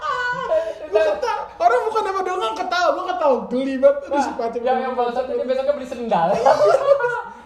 gua 0.92 1.02
kata, 1.04 1.32
orang 1.60 1.80
bukan 1.90 2.04
apa 2.08 2.20
doang 2.24 2.54
ketawa, 2.56 2.88
gua 2.96 3.04
ketawa 3.12 3.36
geli 3.52 3.74
banget. 3.76 4.08
Aduh, 4.08 4.20
si 4.24 4.32
Pace 4.40 4.58
yang 4.64 4.78
yang 4.80 4.94
balas 4.96 5.12
satu 5.12 5.30
ini 5.36 5.44
besoknya 5.44 5.72
beli 5.76 5.88
sendal. 5.88 6.28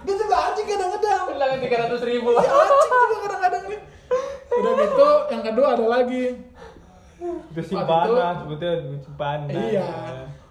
Dia 0.06 0.14
juga 0.14 0.36
anjing 0.46 0.66
kadang-kadang. 0.70 1.22
Sendalnya 1.26 1.58
tiga 1.58 1.76
ratus 1.86 2.00
ribu. 2.06 2.28
Ya, 2.38 2.50
anjing 2.54 2.86
juga 2.86 3.18
kadang-kadang 3.26 3.62
nih. 3.66 3.80
Udah 4.50 4.72
gitu, 4.78 5.10
yang 5.30 5.42
kedua 5.42 5.66
ada 5.74 5.86
lagi. 5.90 6.24
Itu 7.50 7.62
simpanan, 7.66 8.32
sebetulnya 8.46 8.74
simpanan. 9.02 9.50
Iya. 9.50 9.88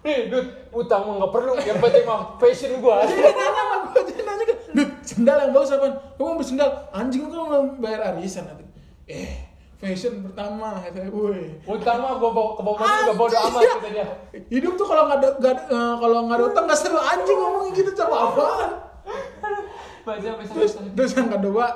Nih, 0.00 0.32
Dut, 0.32 0.46
utang 0.72 1.04
mah 1.04 1.14
nggak 1.20 1.32
perlu. 1.32 1.52
Yang 1.60 1.78
penting 1.84 2.04
mah 2.08 2.20
fashion 2.40 2.80
gua. 2.80 3.04
Dia 3.08 3.32
nanya 3.36 3.52
sama 3.52 3.76
gue, 3.84 4.02
dia 4.08 4.22
nanya 4.24 4.44
kan, 4.48 4.58
Dut, 4.72 4.90
sendal 5.04 5.36
yang 5.44 5.52
bagus 5.52 5.70
apa? 5.76 5.86
Gue 6.16 6.24
mau 6.24 6.36
beli 6.40 6.46
sendal, 6.48 6.70
anjing 6.88 7.20
lu 7.28 7.28
belum 7.28 7.66
bayar 7.84 8.00
arisan 8.16 8.48
nanti. 8.48 8.64
Eh, 9.04 9.44
fashion 9.76 10.24
pertama, 10.24 10.80
kata 10.80 11.12
woi. 11.12 11.60
Utang 11.68 12.00
mah 12.00 12.16
gua 12.16 12.30
bawa 12.32 12.50
ke 12.56 12.62
bawah 12.64 12.80
juga 12.80 13.12
bodo 13.12 13.36
amat 13.36 13.60
kata 13.60 13.88
dia. 13.92 14.06
Hidup 14.48 14.72
tuh 14.80 14.86
kalau 14.88 15.02
nggak 15.04 15.18
ada, 15.20 15.28
nggak 15.36 15.54
eh, 15.68 15.94
kalau 16.00 16.18
nggak 16.24 16.38
ada 16.40 16.44
utang 16.48 16.64
nggak 16.64 16.80
seru 16.80 16.96
anjing 16.96 17.36
ngomongin 17.36 17.72
gitu 17.76 17.90
coba 18.00 18.16
apaan? 18.32 18.70
Terus, 20.56 20.72
terus 20.96 21.12
yang 21.12 21.28
kedua, 21.28 21.66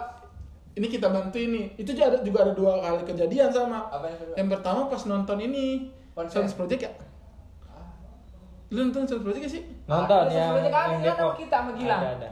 ini 0.80 0.87
kita 0.88 1.12
bantu 1.12 1.37
ini. 1.37 1.76
Itu 1.76 1.92
juga 1.92 2.08
ada, 2.08 2.18
juga 2.24 2.38
ada 2.48 2.52
dua 2.56 2.72
kali 2.80 3.04
kejadian 3.04 3.52
sama. 3.52 3.92
Apa 3.92 4.08
yang? 4.08 4.18
Yang 4.32 4.48
pertama 4.56 4.80
pas 4.88 5.02
nonton 5.04 5.38
ini. 5.44 5.92
Science 6.30 6.54
Project 6.54 6.80
ya? 6.88 6.92
Lu 8.74 8.80
nonton 8.82 9.02
Science 9.04 9.22
Project 9.22 9.40
gak 9.40 9.52
sih? 9.52 9.62
Nonton 9.87 10.18
Ada 10.20 10.32
yang 10.32 10.50
sesuatu 10.50 10.68
kan, 10.68 10.87
kan 10.98 11.14
sama 11.14 11.34
kita, 11.37 11.56
sama 11.56 11.70
Gilang. 11.72 12.00
Ada, 12.00 12.10
ada. 12.18 12.30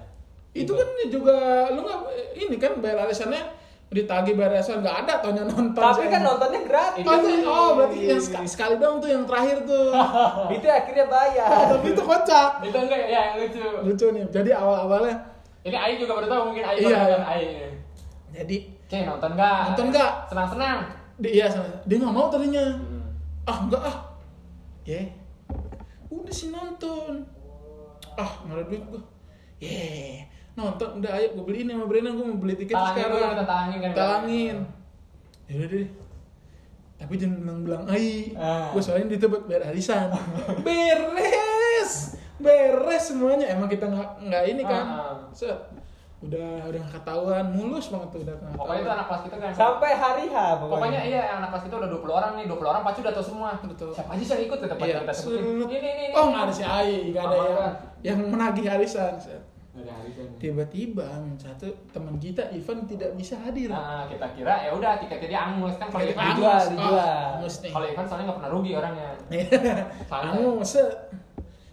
itu 0.53 0.69
kan 0.71 0.85
juga 1.09 1.37
lu 1.71 1.81
nggak 1.81 2.01
ini 2.37 2.57
kan 2.59 2.73
bayar 2.77 2.99
arisannya 3.03 3.41
ditagih 3.89 4.35
bayar 4.35 4.53
arisan 4.55 4.81
nggak 4.81 4.97
ada 4.99 5.15
taunya 5.19 5.45
nonton 5.45 5.73
Tapi 5.73 5.97
saya. 5.99 6.11
kan 6.11 6.21
nontonnya 6.23 6.61
gratis. 6.63 7.01
Oh, 7.03 7.15
itu- 7.15 7.47
oh 7.47 7.69
berarti 7.75 7.97
yang 8.03 8.21
sekali, 8.21 8.45
sekali 8.47 8.75
dong 8.77 8.99
tuh 8.99 9.09
yang 9.09 9.25
terakhir 9.25 9.63
tuh 9.63 9.89
itu 10.55 10.67
akhirnya 10.67 11.07
bayar. 11.07 11.49
tapi 11.73 11.87
itu 11.89 12.03
kocak 12.03 12.51
Itu 12.63 12.79
enggak 12.79 13.01
ya, 13.01 13.09
yang 13.09 13.35
lucu. 13.39 13.65
lucu 13.83 14.07
nih 14.11 14.25
jadi 14.31 14.51
awal 14.55 14.77
awalnya 14.83 15.17
Ini 15.63 15.73
Ai 15.75 15.95
juga 15.95 16.13
baru 16.15 16.27
tahu 16.27 16.43
mungkin 16.49 16.65
Ai 16.65 16.75
Iya, 16.77 16.85
iya. 16.85 16.99
nonton 16.99 17.23
Ai. 17.23 17.43
jadi 18.31 18.57
Oke, 18.83 18.99
nonton 19.07 19.31
enggak? 19.33 19.59
Nonton 19.69 19.87
nggak? 19.89 20.11
Senang-senang. 20.27 20.79
dia 21.15 21.31
iya 21.31 21.47
sama- 21.47 21.81
dia 21.83 21.97
nggak 21.97 22.13
mau 22.13 22.27
tadinya 22.27 22.65
Hmm. 22.75 23.09
ah 23.43 23.57
enggak 23.59 23.83
ah 23.83 23.97
ya 24.83 25.01
udah 26.21 26.35
sih 26.35 26.49
nonton. 26.53 27.25
Ah 28.21 28.45
nggak 28.45 28.57
ada 28.57 28.65
duit 28.69 28.83
gua. 28.93 29.03
Ye 29.63 30.27
nonton 30.53 31.01
udah 31.01 31.11
ayo 31.17 31.27
gue 31.33 31.45
beliin 31.49 31.73
sama 31.73 31.89
Brenda. 31.89 32.13
Gue 32.13 32.27
mau 32.29 32.37
beli 32.37 32.55
tiket 32.61 32.77
Talangin 32.77 32.93
sekarang. 32.93 33.17
dulu, 33.17 33.33
kita 33.33 33.45
talangin 33.49 33.79
kan. 33.81 33.93
talangin. 33.97 34.57
Ya 35.49 35.55
udah 35.57 35.69
deh. 35.73 35.89
Tapi 37.03 37.13
jangan 37.19 37.39
bilang 37.41 37.61
bilang 37.65 37.85
ai. 37.89 38.37
Ah. 38.37 38.69
gue 38.71 38.83
soalnya 38.85 39.17
itu 39.17 39.27
buat 39.33 39.45
bayar 39.49 39.73
arisan. 39.73 40.13
Beres. 40.67 41.93
Beres 42.37 43.05
semuanya. 43.09 43.49
Emang 43.49 43.73
kita 43.73 43.89
nggak 43.89 44.11
nggak 44.29 44.43
ini 44.53 44.63
kan. 44.63 44.85
Ah, 44.85 45.01
ah. 45.01 45.17
set 45.33 45.82
udah 46.23 46.71
udah 46.71 46.85
ketahuan 46.89 47.45
mulus 47.51 47.91
banget 47.91 48.09
tuh 48.09 48.21
udah 48.23 48.35
nggak 48.37 48.55
Pokoknya 48.55 48.71
itu 48.73 48.79
ketahuan. 48.79 48.95
anak 48.95 49.07
kelas 49.07 49.23
kita 49.23 49.37
kan. 49.37 49.51
Sampai 49.53 49.91
hari 49.93 50.25
H 50.25 50.37
pokoknya. 50.55 50.71
Pokoknya 50.73 51.01
iya 51.03 51.23
anak 51.35 51.49
kelas 51.51 51.63
kita 51.67 51.75
udah 51.77 51.89
20 51.91 52.15
orang 52.15 52.33
nih, 52.35 52.45
20 52.47 52.63
orang 52.65 52.83
pasti 52.83 52.99
udah 53.01 53.13
tahu 53.13 53.27
semua. 53.27 53.51
Betul. 53.59 53.91
Siapa 53.91 54.11
aja 54.11 54.23
sih 54.23 54.33
yang 54.33 54.43
ikut 54.45 54.59
tetap 54.61 54.77
Iya. 54.79 54.99
kita 55.01 55.13
sebutin. 55.13 55.43
Ini 55.43 55.75
ini 55.75 55.91
ini. 55.91 56.05
Oh 56.13 56.25
nggak 56.29 56.43
ada 56.43 56.53
si 56.53 56.63
Ai, 56.63 56.93
nggak 57.11 57.25
ada 57.25 57.37
yang 57.37 57.57
kan? 57.57 57.73
yang 58.01 58.19
menagih 58.25 58.67
arisan. 58.69 59.15
Tiba-tiba 60.37 61.07
satu 61.37 61.65
teman 61.89 62.19
kita 62.19 62.45
Ivan 62.51 62.85
tidak 62.85 63.15
bisa 63.15 63.39
hadir. 63.39 63.67
Nah, 63.67 64.05
kita 64.05 64.27
kira 64.35 64.55
ya 64.61 64.71
udah 64.71 64.99
tiketnya 64.99 65.29
dia 65.29 65.41
angus 65.45 65.75
kan 65.75 65.89
kalau 65.89 66.05
Tiket 66.05 66.13
Ivan 66.15 66.27
dijual, 66.29 66.51
angus. 66.53 66.67
dijual. 66.69 66.99
Ah, 67.01 67.27
angus 67.33 67.55
nih. 67.57 67.71
kalau 67.73 67.87
Ivan 67.89 68.05
soalnya 68.05 68.25
nggak 68.25 68.39
pernah 68.39 68.53
rugi 68.53 68.73
orangnya. 68.75 69.09
Angus. 70.13 70.69
set. 70.69 70.91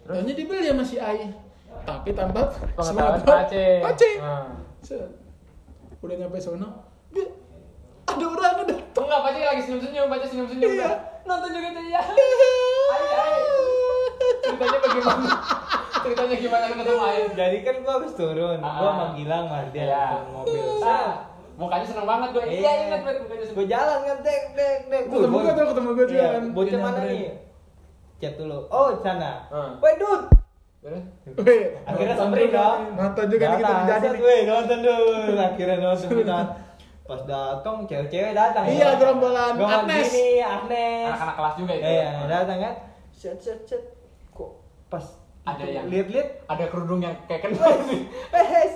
Taunya 0.02 0.34
dibeli 0.34 0.66
sama 0.66 0.82
si 0.82 0.96
Ai. 0.98 1.28
Tapi 1.82 2.10
tanpa 2.12 2.42
Pengetahuan 2.74 3.20
semua- 3.20 3.46
Pace. 3.46 3.66
Pace. 3.82 4.10
Nah. 4.18 4.48
Set. 4.80 5.10
Udah 6.00 6.16
nyampe 6.16 6.38
sono. 6.38 6.70
dia- 7.10 7.34
Ada 8.06 8.26
orang 8.26 8.56
ada. 8.60 8.76
Enggak, 8.76 9.20
Pace 9.22 9.40
lagi 9.44 9.62
senyum-senyum, 9.62 10.06
Pace 10.08 10.28
senyum-senyum. 10.28 10.72
Iya. 10.72 10.90
Nonton 11.24 11.50
juga 11.52 11.68
tuh 11.72 11.84
ya. 11.86 12.02
Ai, 12.02 13.06
ai. 13.08 13.34
Ceritanya 14.40 14.78
bagaimana? 14.80 15.28
Ceritanya 16.00 16.36
gimana 16.38 16.64
lu 16.64 16.76
ketemu 16.76 17.02
Ai? 17.02 17.22
Jadi 17.30 17.58
kan 17.60 17.76
gua 17.80 17.94
habis 17.96 18.14
turun, 18.14 18.60
Ah. 18.60 18.72
gua 18.74 18.90
sama 18.90 19.06
Gilang 19.14 19.46
mah 19.46 19.62
dia 19.70 19.84
Iya. 19.86 20.04
turun 20.10 20.30
mobil. 20.34 20.64
Ah, 20.82 21.12
mukanya 21.54 21.86
seneng 21.86 22.08
banget 22.08 22.30
gue. 22.32 22.44
Iya, 22.50 22.72
ingat 22.82 23.02
banget 23.04 23.20
mukanya 23.22 23.44
seneng. 23.44 23.58
Gua 23.58 23.66
jalan 23.68 24.00
kan 24.02 24.18
dek 24.20 24.44
dek 24.54 24.78
dek. 24.88 25.02
Ketemu 25.06 25.36
gua 25.38 25.52
tuh, 25.52 25.66
ketemu 25.68 25.90
gua 25.90 26.06
juga 26.08 26.16
Iya, 26.16 26.30
kan. 26.32 26.44
Bocah 26.50 26.80
mana 26.80 27.00
nih? 27.04 27.20
Chat 28.18 28.34
dulu. 28.36 28.60
Oh, 28.70 28.90
sana. 28.98 29.32
Hmm. 29.50 29.72
Dut. 29.78 30.22
Bener? 30.24 30.39
Weh, 30.80 31.04
Akhirnya 31.84 32.16
samperin 32.16 32.48
juga 32.48 32.56
dong. 32.64 32.82
Nonton 32.96 33.26
juga 33.28 33.46
nih 33.52 33.58
kita 33.60 33.74
terjadi 33.84 34.20
weh, 34.24 34.40
nonton 34.48 34.78
dulu. 34.80 35.12
Akhirnya 35.36 35.76
nonton 35.84 36.10
kita. 36.24 36.38
Pas 37.04 37.22
datang 37.26 37.76
cewek-cewek 37.84 38.32
datang. 38.32 38.64
Iya, 38.64 38.80
ya. 38.80 38.90
gerombolan 38.96 39.60
Gerombolan 39.60 39.84
Agnes. 39.84 40.08
gini, 40.08 40.40
Agnes. 40.40 41.06
Anak-anak 41.10 41.36
kelas 41.36 41.54
juga 41.60 41.74
itu. 41.76 41.84
Iya, 41.90 42.10
datang 42.32 42.58
kan. 42.64 42.74
Set 43.12 43.38
set 43.44 43.60
set. 43.68 43.84
Kok 44.32 44.50
pas 44.88 45.06
Ada 45.44 45.66
yang- 45.66 45.90
lihat-lihat 45.90 46.28
Ada 46.48 46.64
kerudung 46.70 47.02
yang 47.04 47.16
kayak 47.28 47.50
kenal 47.50 47.74
nih. 47.90 48.02
Eh, 48.32 48.70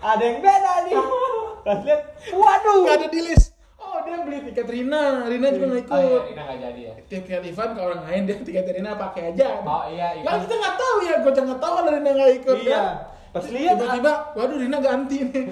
ada 0.00 0.22
yang 0.22 0.38
beda 0.40 0.74
nih. 0.88 0.94
Pas 1.66 1.76
lihat, 1.84 2.02
waduh. 2.32 2.88
Gak 2.88 2.96
ada 3.04 3.08
di 3.12 3.20
list. 3.20 3.49
Oh, 3.90 3.98
dia 4.06 4.14
dia 4.14 4.18
beli 4.22 4.38
tiket 4.46 4.68
Rina, 4.70 5.26
Rina 5.26 5.48
juga 5.50 5.66
nggak 5.66 5.82
ikut. 5.82 5.90
Oh 5.90 5.98
iya, 5.98 6.20
Rina 6.30 6.42
nggak 6.46 6.58
jadi 6.62 6.80
ya. 6.86 6.92
Tiket 7.10 7.42
event 7.42 7.70
ke 7.74 7.80
orang 7.82 8.00
lain 8.06 8.20
dia 8.22 8.36
tiket 8.38 8.66
Rina 8.70 8.90
pakai 8.94 9.22
aja. 9.34 9.46
Oh 9.66 9.82
iya, 9.90 10.06
iya. 10.14 10.22
Lah 10.22 10.34
kita 10.38 10.54
nggak 10.54 10.76
tahu 10.78 10.96
ya, 11.02 11.14
gue 11.18 11.32
nggak 11.34 11.60
tahu 11.60 11.72
kalau 11.74 11.90
Rina 11.90 12.10
nggak 12.14 12.32
ikut. 12.38 12.56
Iya. 12.62 12.78
kan. 12.78 12.86
Pas 13.30 13.46
lihat 13.46 13.74
tiba-tiba, 13.78 14.12
waduh 14.38 14.56
Rina 14.62 14.78
ganti 14.78 15.18
nih. 15.26 15.44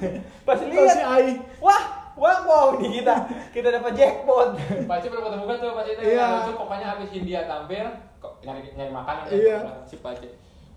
pas 0.48 0.60
lihat 0.60 0.88
si 0.92 1.00
Ai. 1.00 1.28
wah 1.60 1.82
wah 2.16 2.38
wow 2.48 2.68
nih 2.80 3.04
kita 3.04 3.14
kita 3.52 3.68
dapat 3.76 3.92
jackpot 3.92 4.56
belum 4.56 5.22
ketemu 5.28 5.44
kan 5.44 5.56
tuh 5.60 5.70
pas 5.76 5.84
itu 5.84 6.00
Iya. 6.00 6.26
pokoknya 6.56 6.86
habis 6.96 7.08
India 7.12 7.44
tampil 7.44 7.84
kok 8.24 8.32
nyari 8.40 8.72
nyari 8.72 8.88
makanan 8.88 9.22
kan, 9.28 9.36
Iya. 9.36 9.58
si 9.84 9.96
Paci. 10.00 10.28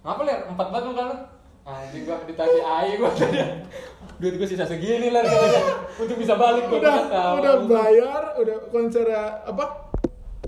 Ngapa 0.03 0.21
ler? 0.23 0.39
Empat 0.47 0.67
banget 0.71 0.83
lu 0.87 0.93
kan? 0.95 1.09
Anjing 1.69 2.01
gua 2.03 2.17
ditagih 2.25 2.63
air 2.65 2.97
gua 2.97 3.13
tadi. 3.13 3.39
Duit 4.17 4.35
gua 4.35 4.47
sisa 4.49 4.65
segini 4.65 5.13
lah 5.13 5.21
katanya. 5.21 5.61
Untuk 5.95 6.17
bisa 6.17 6.33
balik 6.33 6.65
gua 6.65 6.81
Udah, 6.81 6.97
tahu. 7.07 7.33
udah 7.39 7.53
bayar, 7.69 8.21
udah 8.35 8.57
konser 8.69 9.05
apa? 9.45 9.65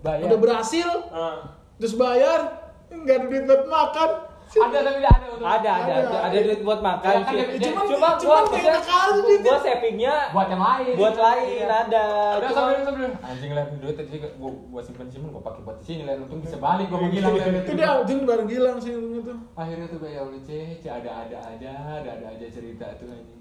bayar. 0.01 0.25
Udah 0.25 0.39
berhasil, 0.39 0.89
Ah. 1.13 1.53
terus 1.77 1.93
bayar, 1.93 2.73
nggak 2.89 3.15
ada 3.15 3.25
duit 3.29 3.43
buat 3.45 3.63
makan. 3.63 4.09
Ada 4.53 4.79
tapi 4.81 4.99
ada 5.01 5.25
untuk 5.29 5.47
ada 5.47 5.71
ada 5.71 5.93
Ada. 5.93 5.93
ada, 6.03 6.17
ada 6.27 6.37
duit 6.41 6.59
buat 6.61 6.79
makan 6.81 7.07
Ya, 7.09 7.21
kan 7.21 7.31
sih. 7.31 7.39
dia- 7.53 7.63
cuma 7.63 7.81
cuman 7.81 8.13
gua 8.19 8.39
nakal 8.43 9.09
gitu. 9.23 9.41
gua 9.41 9.57
savingnya 9.57 10.15
buat 10.29 10.47
yang 10.47 10.59
lain. 10.61 10.93
buat 10.93 11.15
lain 11.17 11.45
Iya. 11.47 11.65
ada 11.81 12.05
Udah 12.35 12.49
cuma 12.49 12.59
sambil 12.61 12.79
sambil 12.83 13.09
anjing 13.21 13.51
lah 13.51 13.65
duit 13.73 13.95
tadi 13.95 14.09
gua 14.19 14.51
gua 14.67 14.81
simpen 14.81 15.07
simpen 15.07 15.29
gua 15.29 15.39
pakai 15.41 15.61
buat 15.61 15.77
di 15.77 15.85
sini 15.85 16.01
lah 16.03 16.13
untung 16.17 16.39
bisa 16.39 16.57
balik 16.57 16.85
gua 16.85 16.99
menghilang 16.99 17.31
lah 17.33 17.47
Itu 17.57 17.71
dia 17.73 17.89
Jun 18.03 18.19
bareng 18.23 18.45
gilang 18.45 18.77
sih 18.77 18.91
itu. 18.91 19.33
akhirnya 19.53 19.87
tuh 19.87 19.99
kayak 19.99 20.19
Allah 20.21 20.41
cece 20.41 20.87
ada 20.89 21.11
ada 21.21 21.37
aja 21.47 21.69
ada 21.95 22.09
ada 22.11 22.27
aja 22.29 22.47
cerita 22.49 22.85
tuh 22.95 23.07
anjing 23.07 23.39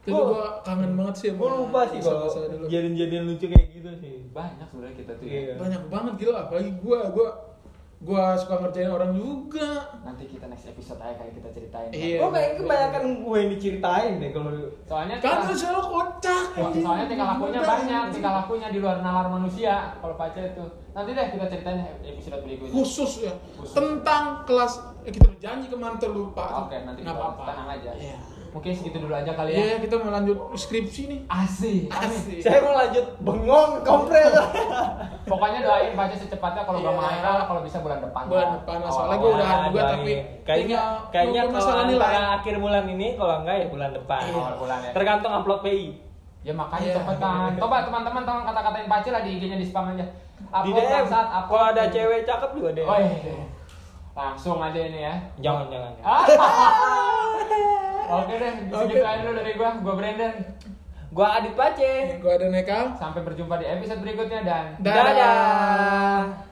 Itu 0.00 0.10
Gua- 0.10 0.26
gua 0.28 0.46
kangen 0.60 0.92
banget 0.92 1.14
sih. 1.16 1.28
gua 1.32 1.50
lupa 1.58 1.80
sih 1.86 1.98
kalau 1.98 2.26
jadian-jadian 2.66 3.22
lucu 3.24 3.46
kayak 3.46 3.66
gitu 3.72 3.90
sih 3.96 4.14
banyak 4.28 4.62
sebenarnya 4.64 4.94
kita 4.96 5.12
tuh 5.12 5.24
Iya. 5.24 5.42
ya. 5.44 5.54
Banyak 5.56 5.82
banget 5.86 6.12
gila, 6.16 6.38
apalagi 6.40 6.70
gua, 6.78 6.98
gua 7.08 7.28
gua 8.02 8.34
suka 8.34 8.58
ngerjain 8.58 8.90
orang 8.90 9.12
juga. 9.12 9.94
nanti 10.02 10.26
kita 10.26 10.44
next 10.44 10.66
episode 10.66 10.98
aja 10.98 11.14
kali 11.14 11.30
kita 11.32 11.48
ceritain 11.48 11.86
Iya. 11.88 12.18
Gua 12.18 12.30
kayak 12.30 12.50
kebanyakan 12.56 13.02
gue 13.16 13.36
yang 13.36 13.50
diceritain 13.52 14.12
deh 14.18 14.30
kalau 14.30 14.50
soalnya 14.82 15.16
Kan 15.16 15.36
terus 15.40 15.58
selalu 15.60 15.82
kocak. 15.88 16.44
anjing. 16.52 16.82
soalnya 16.82 17.06
tingkah 17.06 17.28
lakunya 17.30 17.58
Udah, 17.58 17.70
banyak 17.70 18.02
tingkah 18.10 18.32
lakunya 18.36 18.68
di 18.68 18.78
luar 18.78 18.98
nalar 18.98 19.26
manusia 19.28 19.74
kalau 19.96 20.14
pacar 20.14 20.44
itu 20.44 20.64
nanti 20.90 21.10
deh 21.10 21.26
kita 21.28 21.46
ceritain 21.48 21.78
episode 22.02 22.42
berikutnya 22.42 22.74
khusus 22.74 23.12
ya 23.22 23.32
Khusus. 23.54 23.72
tentang 23.72 24.24
kelas 24.42 24.72
eh, 25.00 25.10
kita 25.10 25.24
udah 25.24 25.40
janji 25.40 25.66
kemarin 25.66 25.96
terlupa 25.96 26.44
oke 26.60 26.76
nanti 26.76 27.00
nggak 27.00 27.06
kita 27.08 27.22
apa-apa 27.22 27.42
tenang 27.48 27.68
aja 27.72 27.90
Iya. 27.94 28.18
Mungkin 28.52 28.68
segitu 28.70 29.00
dulu 29.00 29.10
aja 29.10 29.32
kali 29.32 29.48
Iya, 29.50 29.64
ya 29.66 29.76
kita 29.80 29.96
mau 29.96 30.12
lanjut 30.12 30.36
skripsi 30.52 31.02
nih 31.06 31.20
asik 31.26 31.88
Asik. 31.88 32.38
saya 32.38 32.60
mau 32.60 32.74
lanjut 32.74 33.00
bengong 33.18 33.80
kompres 33.80 34.28
pokoknya 35.24 35.60
doain 35.60 35.92
baca 35.92 36.12
secepatnya 36.12 36.60
kalau 36.60 36.78
gak 36.78 36.88
Iya. 36.88 37.00
Michael 37.00 37.40
kalau 37.42 37.60
bisa 37.60 37.78
bulan 37.78 37.98
depan 37.98 38.22
Bulan 38.26 38.48
depan 38.54 38.76
lah, 38.78 38.90
soalnya 38.90 39.16
awal. 39.16 39.22
gua 39.22 39.30
udah 39.32 39.48
juga, 39.48 39.72
doain. 39.72 39.92
tapi 39.94 40.12
kayaknya 40.44 40.78
kayaknya 41.08 41.40
kalau 41.42 41.56
masalah 41.56 41.84
nilai. 41.86 42.12
akhir 42.34 42.54
bulan 42.58 42.84
ini 42.86 43.06
kalau 43.14 43.34
enggak 43.38 43.56
ya 43.56 43.66
bulan 43.66 43.90
depan 43.90 44.20
Awal 44.30 44.52
bulan 44.58 44.78
ya. 44.78 44.90
tergantung 44.92 45.32
upload 45.32 45.60
PI 45.62 45.86
Ya 46.42 46.50
makanya 46.52 46.82
Iya. 46.84 46.96
cepetan. 46.98 47.54
Coba 47.54 47.86
teman-teman 47.86 48.22
tolong 48.22 48.42
kata-katain 48.42 48.90
Paci 48.90 49.08
lah 49.08 49.22
di 49.22 49.30
IG-nya 49.32 49.54
di 49.54 49.62
spam 49.62 49.86
aja. 49.88 50.02
di 50.02 50.42
Upload 50.50 50.74
DM 50.82 51.06
saat 51.06 51.26
upload. 51.30 51.46
kalau 51.48 51.66
ada 51.70 51.84
cewek 51.86 52.20
cakep 52.26 52.50
juga 52.52 52.70
deh 52.72 52.82
Oh 52.82 52.98
iya. 52.98 53.46
Langsung 54.12 54.58
aja 54.58 54.80
ini 54.82 55.00
ya. 55.00 55.14
jangan 55.38 55.70
jangan 55.70 55.90
Ah. 56.02 56.26
Oke 58.12 58.34
deh, 58.36 58.54
segitu 58.68 59.00
aja 59.00 59.24
dulu 59.24 59.34
dari 59.40 59.52
gua. 59.56 59.70
Gua 59.80 59.94
Brandon. 59.96 60.34
gua 61.12 61.28
Adit 61.36 61.52
Pace 61.52 62.16
gua 62.24 62.40
ada 62.40 62.48
Nekal 62.48 62.96
Sampai 62.96 63.20
berjumpa 63.20 63.60
di 63.60 63.68
episode 63.68 64.00
berikutnya 64.00 64.40
dan 64.44 64.64
Dadah. 64.80 65.04
Dadah. 65.12 66.51